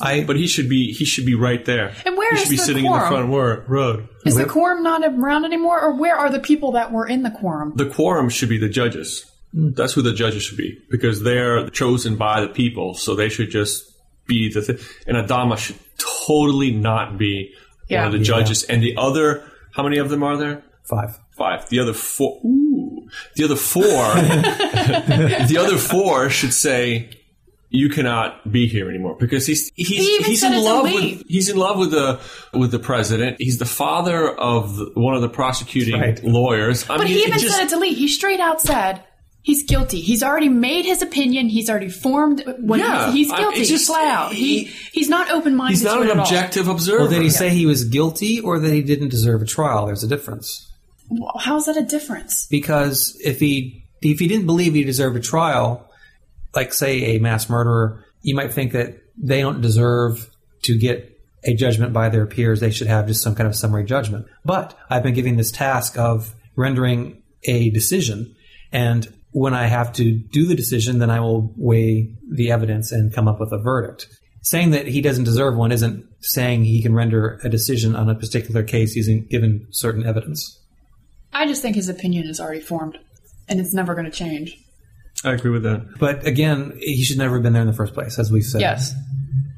[0.00, 1.92] I But he should be he should be right there.
[2.06, 3.02] And where he is should be the sitting quorum?
[3.02, 4.08] in the front wor- road.
[4.24, 7.30] Is the quorum not around anymore, or where are the people that were in the
[7.30, 7.74] quorum?
[7.76, 9.30] The quorum should be the judges.
[9.52, 9.72] Hmm.
[9.72, 13.50] That's who the judges should be because they're chosen by the people, so they should
[13.50, 13.84] just
[14.26, 14.78] be the thing.
[15.06, 17.52] And Adama should totally not be
[17.88, 18.04] Yeah.
[18.04, 18.62] one of the judges.
[18.64, 20.62] And the other How many of them are there?
[20.84, 21.18] Five.
[21.36, 21.68] Five.
[21.70, 22.38] The other four.
[22.44, 22.71] Ooh,
[23.36, 23.82] the other four.
[23.84, 27.10] the other four should say,
[27.70, 31.56] "You cannot be here anymore," because he's he's even he's in love with he's in
[31.56, 32.20] love with the
[32.52, 33.36] with the president.
[33.38, 36.22] He's the father of the, one of the prosecuting Right.
[36.22, 36.84] lawyers.
[36.88, 37.94] I But mean, he it even just- said it to Lee.
[37.94, 39.02] He straight out said
[39.44, 40.00] he's guilty.
[40.00, 41.48] He's already made his opinion.
[41.48, 42.44] He's already formed.
[42.60, 43.60] What Yeah, he's, he's guilty.
[43.60, 44.32] it's just- flat out.
[44.32, 45.78] He he's not open minded.
[45.78, 47.00] He's not an objective observer.
[47.04, 49.86] Well, did he say he was guilty or that he didn't deserve a trial?
[49.86, 50.68] There's a difference.
[51.20, 52.46] Well, How is that a difference?
[52.46, 55.88] Because if he if he didn't believe he deserved a trial,
[56.54, 60.28] like say a mass murderer, you might think that they don't deserve
[60.62, 61.08] to get
[61.44, 62.60] a judgment by their peers.
[62.60, 64.26] They should have just some kind of summary judgment.
[64.44, 68.34] But I've been given this task of rendering a decision,
[68.72, 73.12] and when I have to do the decision, then I will weigh the evidence and
[73.12, 74.06] come up with a verdict.
[74.42, 78.14] Saying that he doesn't deserve one isn't saying he can render a decision on a
[78.14, 80.61] particular case using given certain evidence.
[81.32, 82.98] I just think his opinion is already formed,
[83.48, 84.58] and it's never going to change.
[85.24, 85.98] I agree with that.
[85.98, 88.60] But again, he should never have been there in the first place, as we've said.
[88.60, 88.92] Yes.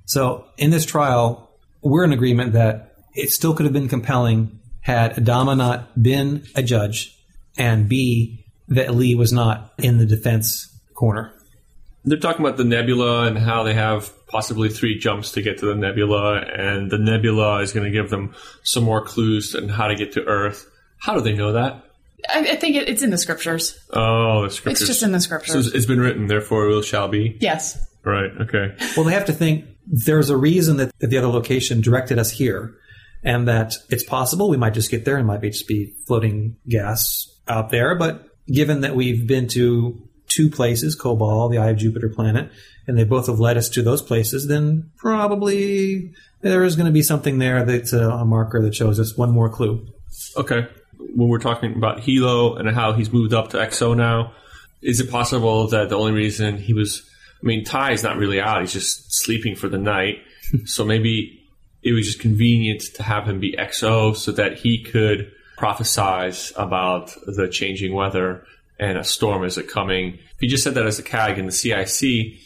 [0.06, 1.50] So in this trial,
[1.82, 6.62] we're in agreement that it still could have been compelling had Adama not been a
[6.62, 7.16] judge,
[7.56, 11.32] and B, that Lee was not in the defense corner.
[12.04, 15.66] They're talking about the nebula and how they have possibly three jumps to get to
[15.66, 19.88] the nebula, and the nebula is going to give them some more clues on how
[19.88, 20.70] to get to Earth.
[21.04, 21.84] How do they know that?
[22.28, 23.78] I, I think it, it's in the scriptures.
[23.92, 24.80] Oh, the scriptures.
[24.82, 25.74] It's just in the So scriptures.
[25.74, 27.36] it's been written, therefore it will shall be.
[27.40, 27.78] yes.
[28.04, 28.30] Right.
[28.40, 28.74] Okay.
[28.96, 32.30] Well, they have to think there's a reason that, that the other location directed us
[32.30, 32.74] here,
[33.22, 36.56] and that it's possible we might just get there and might be just be floating
[36.68, 37.94] gas out there.
[37.94, 42.50] But given that we've been to two places, Kobol, the Eye of Jupiter planet,
[42.86, 46.92] and they both have led us to those places, then probably there is going to
[46.92, 49.86] be something there that's a, a marker that shows us one more clue.
[50.36, 50.68] Okay.
[51.14, 54.32] When we're talking about Helo and how he's moved up to XO now,
[54.82, 57.08] is it possible that the only reason he was,
[57.42, 60.18] I mean, Tigh is not really out; he's just sleeping for the night.
[60.64, 61.40] so maybe
[61.82, 67.14] it was just convenient to have him be XO so that he could prophesize about
[67.26, 68.44] the changing weather
[68.78, 70.14] and a storm is it coming.
[70.14, 72.40] If he just said that as a CAG in the CIC,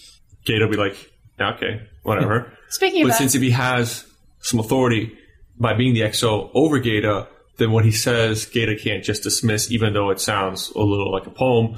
[0.45, 2.53] Gaeta would be like, yeah, okay, whatever.
[2.69, 4.05] Speaking of But since if he has
[4.41, 5.17] some authority
[5.59, 7.29] by being the XO over Gaeta,
[7.59, 11.27] then what he says, Gaeta can't just dismiss, even though it sounds a little like
[11.27, 11.77] a poem.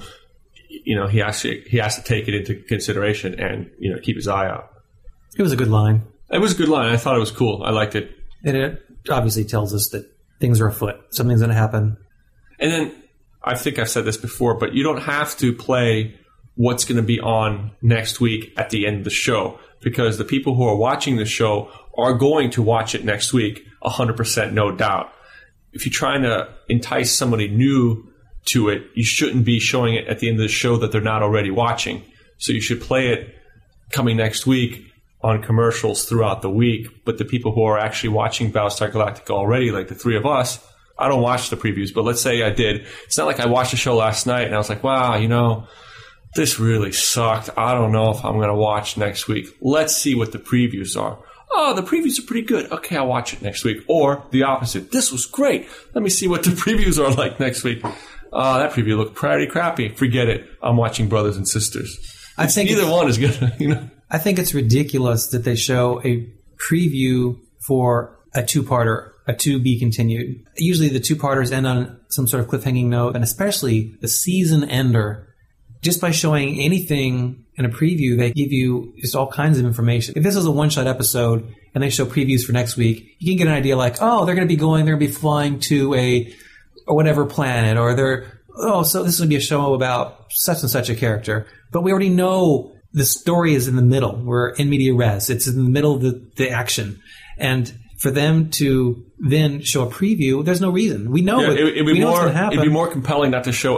[0.69, 3.99] You know, he has to he has to take it into consideration and you know
[4.01, 4.71] keep his eye out.
[5.37, 6.93] It was a good line, It was a good line.
[6.93, 7.63] I thought it was cool.
[7.65, 8.11] I liked it.
[8.45, 10.05] and it obviously tells us that
[10.41, 10.97] things are afoot.
[11.11, 11.97] Something's going to happen.
[12.59, 12.93] And then
[13.43, 16.19] I think I've said this before, but you don't have to play
[16.57, 20.25] what's going to be on next week at the end of the show because the
[20.25, 24.71] people who are watching the show are going to watch it next week, 100% no
[24.73, 25.13] doubt.
[25.73, 28.11] If you're trying to entice somebody new
[28.47, 31.01] to it, you shouldn't be showing it at the end of the show that they're
[31.01, 32.03] not already watching.
[32.39, 33.35] So you should play it
[33.91, 34.87] coming next week
[35.23, 37.05] on commercials throughout the week.
[37.05, 40.59] But the people who are actually watching Battlestar Galactica already, like the three of us,
[40.99, 42.87] I don't watch the previews, but let's say I did.
[43.05, 45.29] It's not like I watched the show last night and I was like, wow, you
[45.29, 45.67] know,
[46.35, 47.51] this really sucked.
[47.57, 49.47] I don't know if I'm going to watch next week.
[49.61, 51.19] Let's see what the previews are.
[51.53, 52.71] Oh, the previews are pretty good.
[52.71, 53.79] Okay, I'll watch it next week.
[53.89, 54.93] Or the opposite.
[54.93, 55.69] This was great.
[55.95, 57.85] Let me see what the previews are like next week.
[58.33, 59.89] Uh, that preview looked pretty crappy.
[59.89, 60.47] Forget it.
[60.63, 61.99] I'm watching Brothers and Sisters.
[62.39, 63.91] I think Either one is good, you know.
[64.11, 66.29] I think it's ridiculous that they show a
[66.71, 70.45] preview for a two-parter, a to be continued.
[70.57, 75.30] Usually the two-parters end on some sort of cliffhanging note, and especially the season ender.
[75.83, 80.15] Just by showing anything in a preview, they give you just all kinds of information.
[80.17, 83.39] If this is a one-shot episode and they show previews for next week, you can
[83.39, 85.59] get an idea like, oh, they're going to be going, they're going to be flying
[85.61, 86.35] to a
[86.87, 88.27] or whatever planet, or they're
[88.57, 91.47] oh, so this will be a show about such and such a character.
[91.71, 94.17] But we already know the story is in the middle.
[94.17, 95.31] We're in media res.
[95.31, 97.01] It's in the middle of the, the action,
[97.39, 101.11] and for them to then show a preview, there's no reason.
[101.11, 102.17] We know Yeah, it, we be more.
[102.17, 102.59] going to happen.
[102.59, 103.77] It'd be more compelling not to show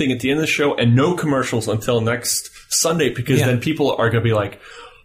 [0.00, 3.46] anything at the end of the show and no commercials until next Sunday because Yeah.
[3.46, 4.60] then people are going to be like,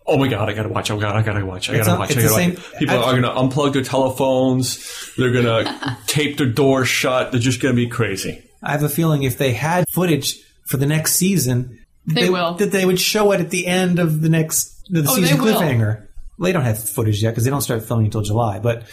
[0.05, 0.89] "Oh my god, I got to watch!
[0.91, 1.69] Oh god, I got to watch!
[1.69, 2.11] I gotta not- watch!
[2.11, 5.11] it's I got to the watch!" same- People I've- are going to unplug their telephones.
[5.17, 7.31] They're going to tape their doors shut.
[7.31, 8.43] They're just going to be crazy.
[8.63, 12.55] I have a feeling if they had footage for the next season, They will.
[12.55, 15.43] that they would show it at the end of the next the Oh, season they
[15.43, 15.59] will.
[15.59, 16.03] cliffhanger.
[16.37, 18.59] Well, they don't have footage yet because they don't start filming until July.
[18.59, 18.83] But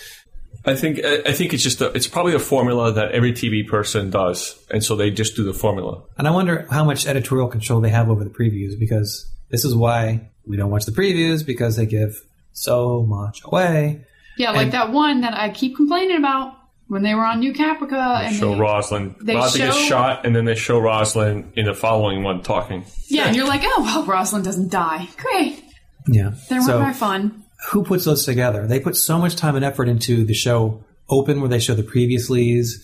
[0.65, 3.67] I think I I think it's just a, it's probably a formula that every TV
[3.67, 6.03] person does, and so they just do the formula.
[6.19, 9.75] And I wonder how much editorial control they have over the previews because this is
[9.75, 14.05] why we don't watch the previews because they give so much away.
[14.39, 16.57] yeah, like and- that one that I keep complaining about.
[16.87, 19.15] when they were on New Caprica and show they, Roslin.
[19.23, 22.85] they Roslin gets shot, and then they show Roslin in the following one talking.
[23.09, 25.09] yeah, and you're like, oh well, Roslin doesn't die.
[25.17, 25.63] Great,
[26.07, 26.33] Yeah.
[26.51, 27.44] they're so, more fun.
[27.71, 28.67] Who puts those together?
[28.67, 31.83] They put so much time and effort into the show Open, where they show the
[31.83, 32.83] previouslys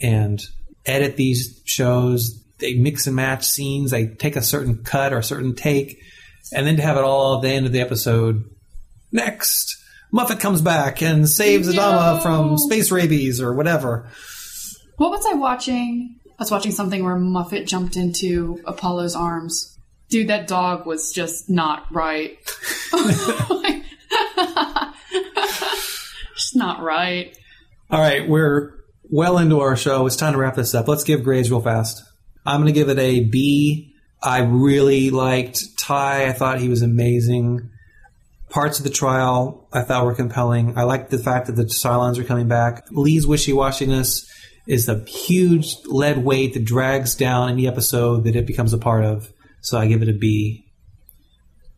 [0.00, 0.44] and
[0.84, 2.42] edit these shows.
[2.58, 3.92] They mix and match scenes.
[3.92, 6.02] They take a certain cut or a certain take,
[6.52, 8.44] and then to have it all at the end of the episode.
[9.12, 9.76] Next,
[10.12, 14.08] Muffit comes back and saves Adama from space rabies or whatever.
[14.96, 16.16] What was I watching?
[16.26, 19.78] I was watching something where Muffit jumped into Apollo's arms.
[20.08, 22.38] Dude, that dog was just not right.
[22.94, 23.81] Oh
[26.54, 27.36] not right.
[27.90, 28.72] All right, we're
[29.10, 30.06] well into our show.
[30.06, 30.88] It's time to wrap this up.
[30.88, 32.02] Let's give grades real fast.
[32.46, 33.92] I'm going to give it a B.
[34.22, 36.28] I really liked Tigh.
[36.28, 37.70] I thought he was amazing.
[38.48, 40.78] Parts of the trial I thought were compelling.
[40.78, 42.84] I liked the fact that the Cylons are coming back.
[42.90, 44.26] Lee's wishy-washiness
[44.66, 49.04] is the huge lead weight that drags down any episode that it becomes a part
[49.04, 49.32] of.
[49.60, 50.61] So I give it a B.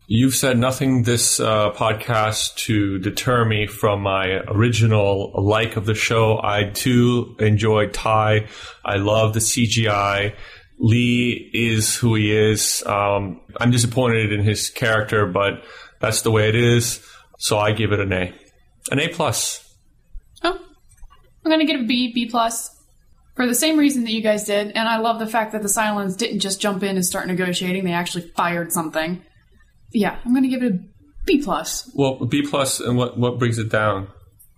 [0.07, 5.94] You've said nothing this uh, podcast to deter me from my original like of the
[5.94, 6.38] show.
[6.42, 8.46] I too enjoyed Tigh.
[8.84, 10.34] I love the CGI.
[10.78, 12.82] Lee is who he is.
[12.84, 15.64] Um, I'm disappointed in his character, but
[16.00, 17.02] that's the way it is.
[17.38, 18.34] So I give it an A,
[18.90, 19.74] an A plus.
[20.42, 20.59] Oh,
[21.44, 22.78] I'm gonna give it a B, B plus,
[23.36, 24.72] for the same reason that you guys did.
[24.72, 27.84] And I love the fact that the Cylons didn't just jump in and start negotiating;
[27.84, 29.24] they actually fired something.
[29.95, 30.78] Yeah, I'm gonna give it a
[31.24, 31.90] B plus.
[31.95, 34.09] Well, B plus, and what what brings it down?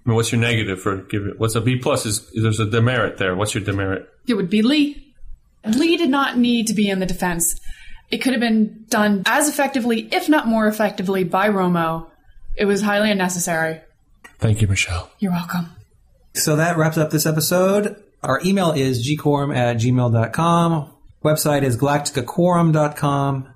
[0.04, 1.38] I mean, what's your negative for give it?
[1.38, 2.06] What's a B plus?
[2.06, 3.36] Is, is there's a demerit there?
[3.36, 4.08] What's your demerit?
[4.26, 5.14] It would be Lee.
[5.64, 7.60] Lee did not need to be in the defense.
[8.10, 12.08] It could have been done as effectively, if not more effectively, by Romo.
[12.56, 13.80] It was highly unnecessary.
[14.38, 15.10] Thank you, Michelle.
[15.18, 15.70] You're welcome.
[16.34, 18.02] So that wraps up this episode.
[18.22, 20.92] Our email is gquorum at gmail.com.
[21.24, 23.48] Website is galacticaquorum.com.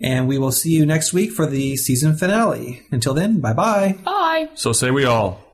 [0.00, 2.82] And we will see you next week for the season finale.
[2.90, 3.98] Until then, bye bye.
[4.04, 4.48] Bye.
[4.54, 5.49] So say we all.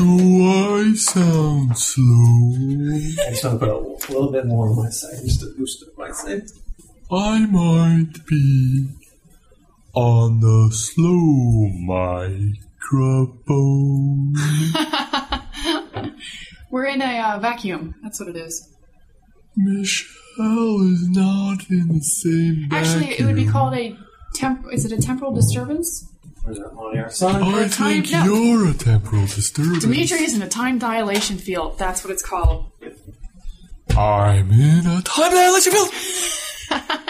[0.00, 0.16] Do
[0.48, 2.54] I sound slow?
[2.56, 5.82] I just want to put a little bit more on my side, just to boost
[5.82, 6.44] up my side.
[7.12, 8.88] I might be
[9.92, 12.54] on the slow microphone.
[16.70, 17.94] We're in a uh, vacuum.
[18.02, 18.74] That's what it is.
[19.54, 23.94] Michelle is not in the same Actually, it would be called a
[24.34, 24.64] temp.
[24.72, 26.09] Is it a temporal disturbance?
[26.42, 27.06] Where's our on air?
[27.06, 28.24] I time- think no.
[28.24, 29.82] you're a temporal disturbance.
[29.84, 31.78] Dimitri is in a time dilation field.
[31.78, 32.72] That's what it's called.
[33.96, 37.00] I'm in a time dilation field.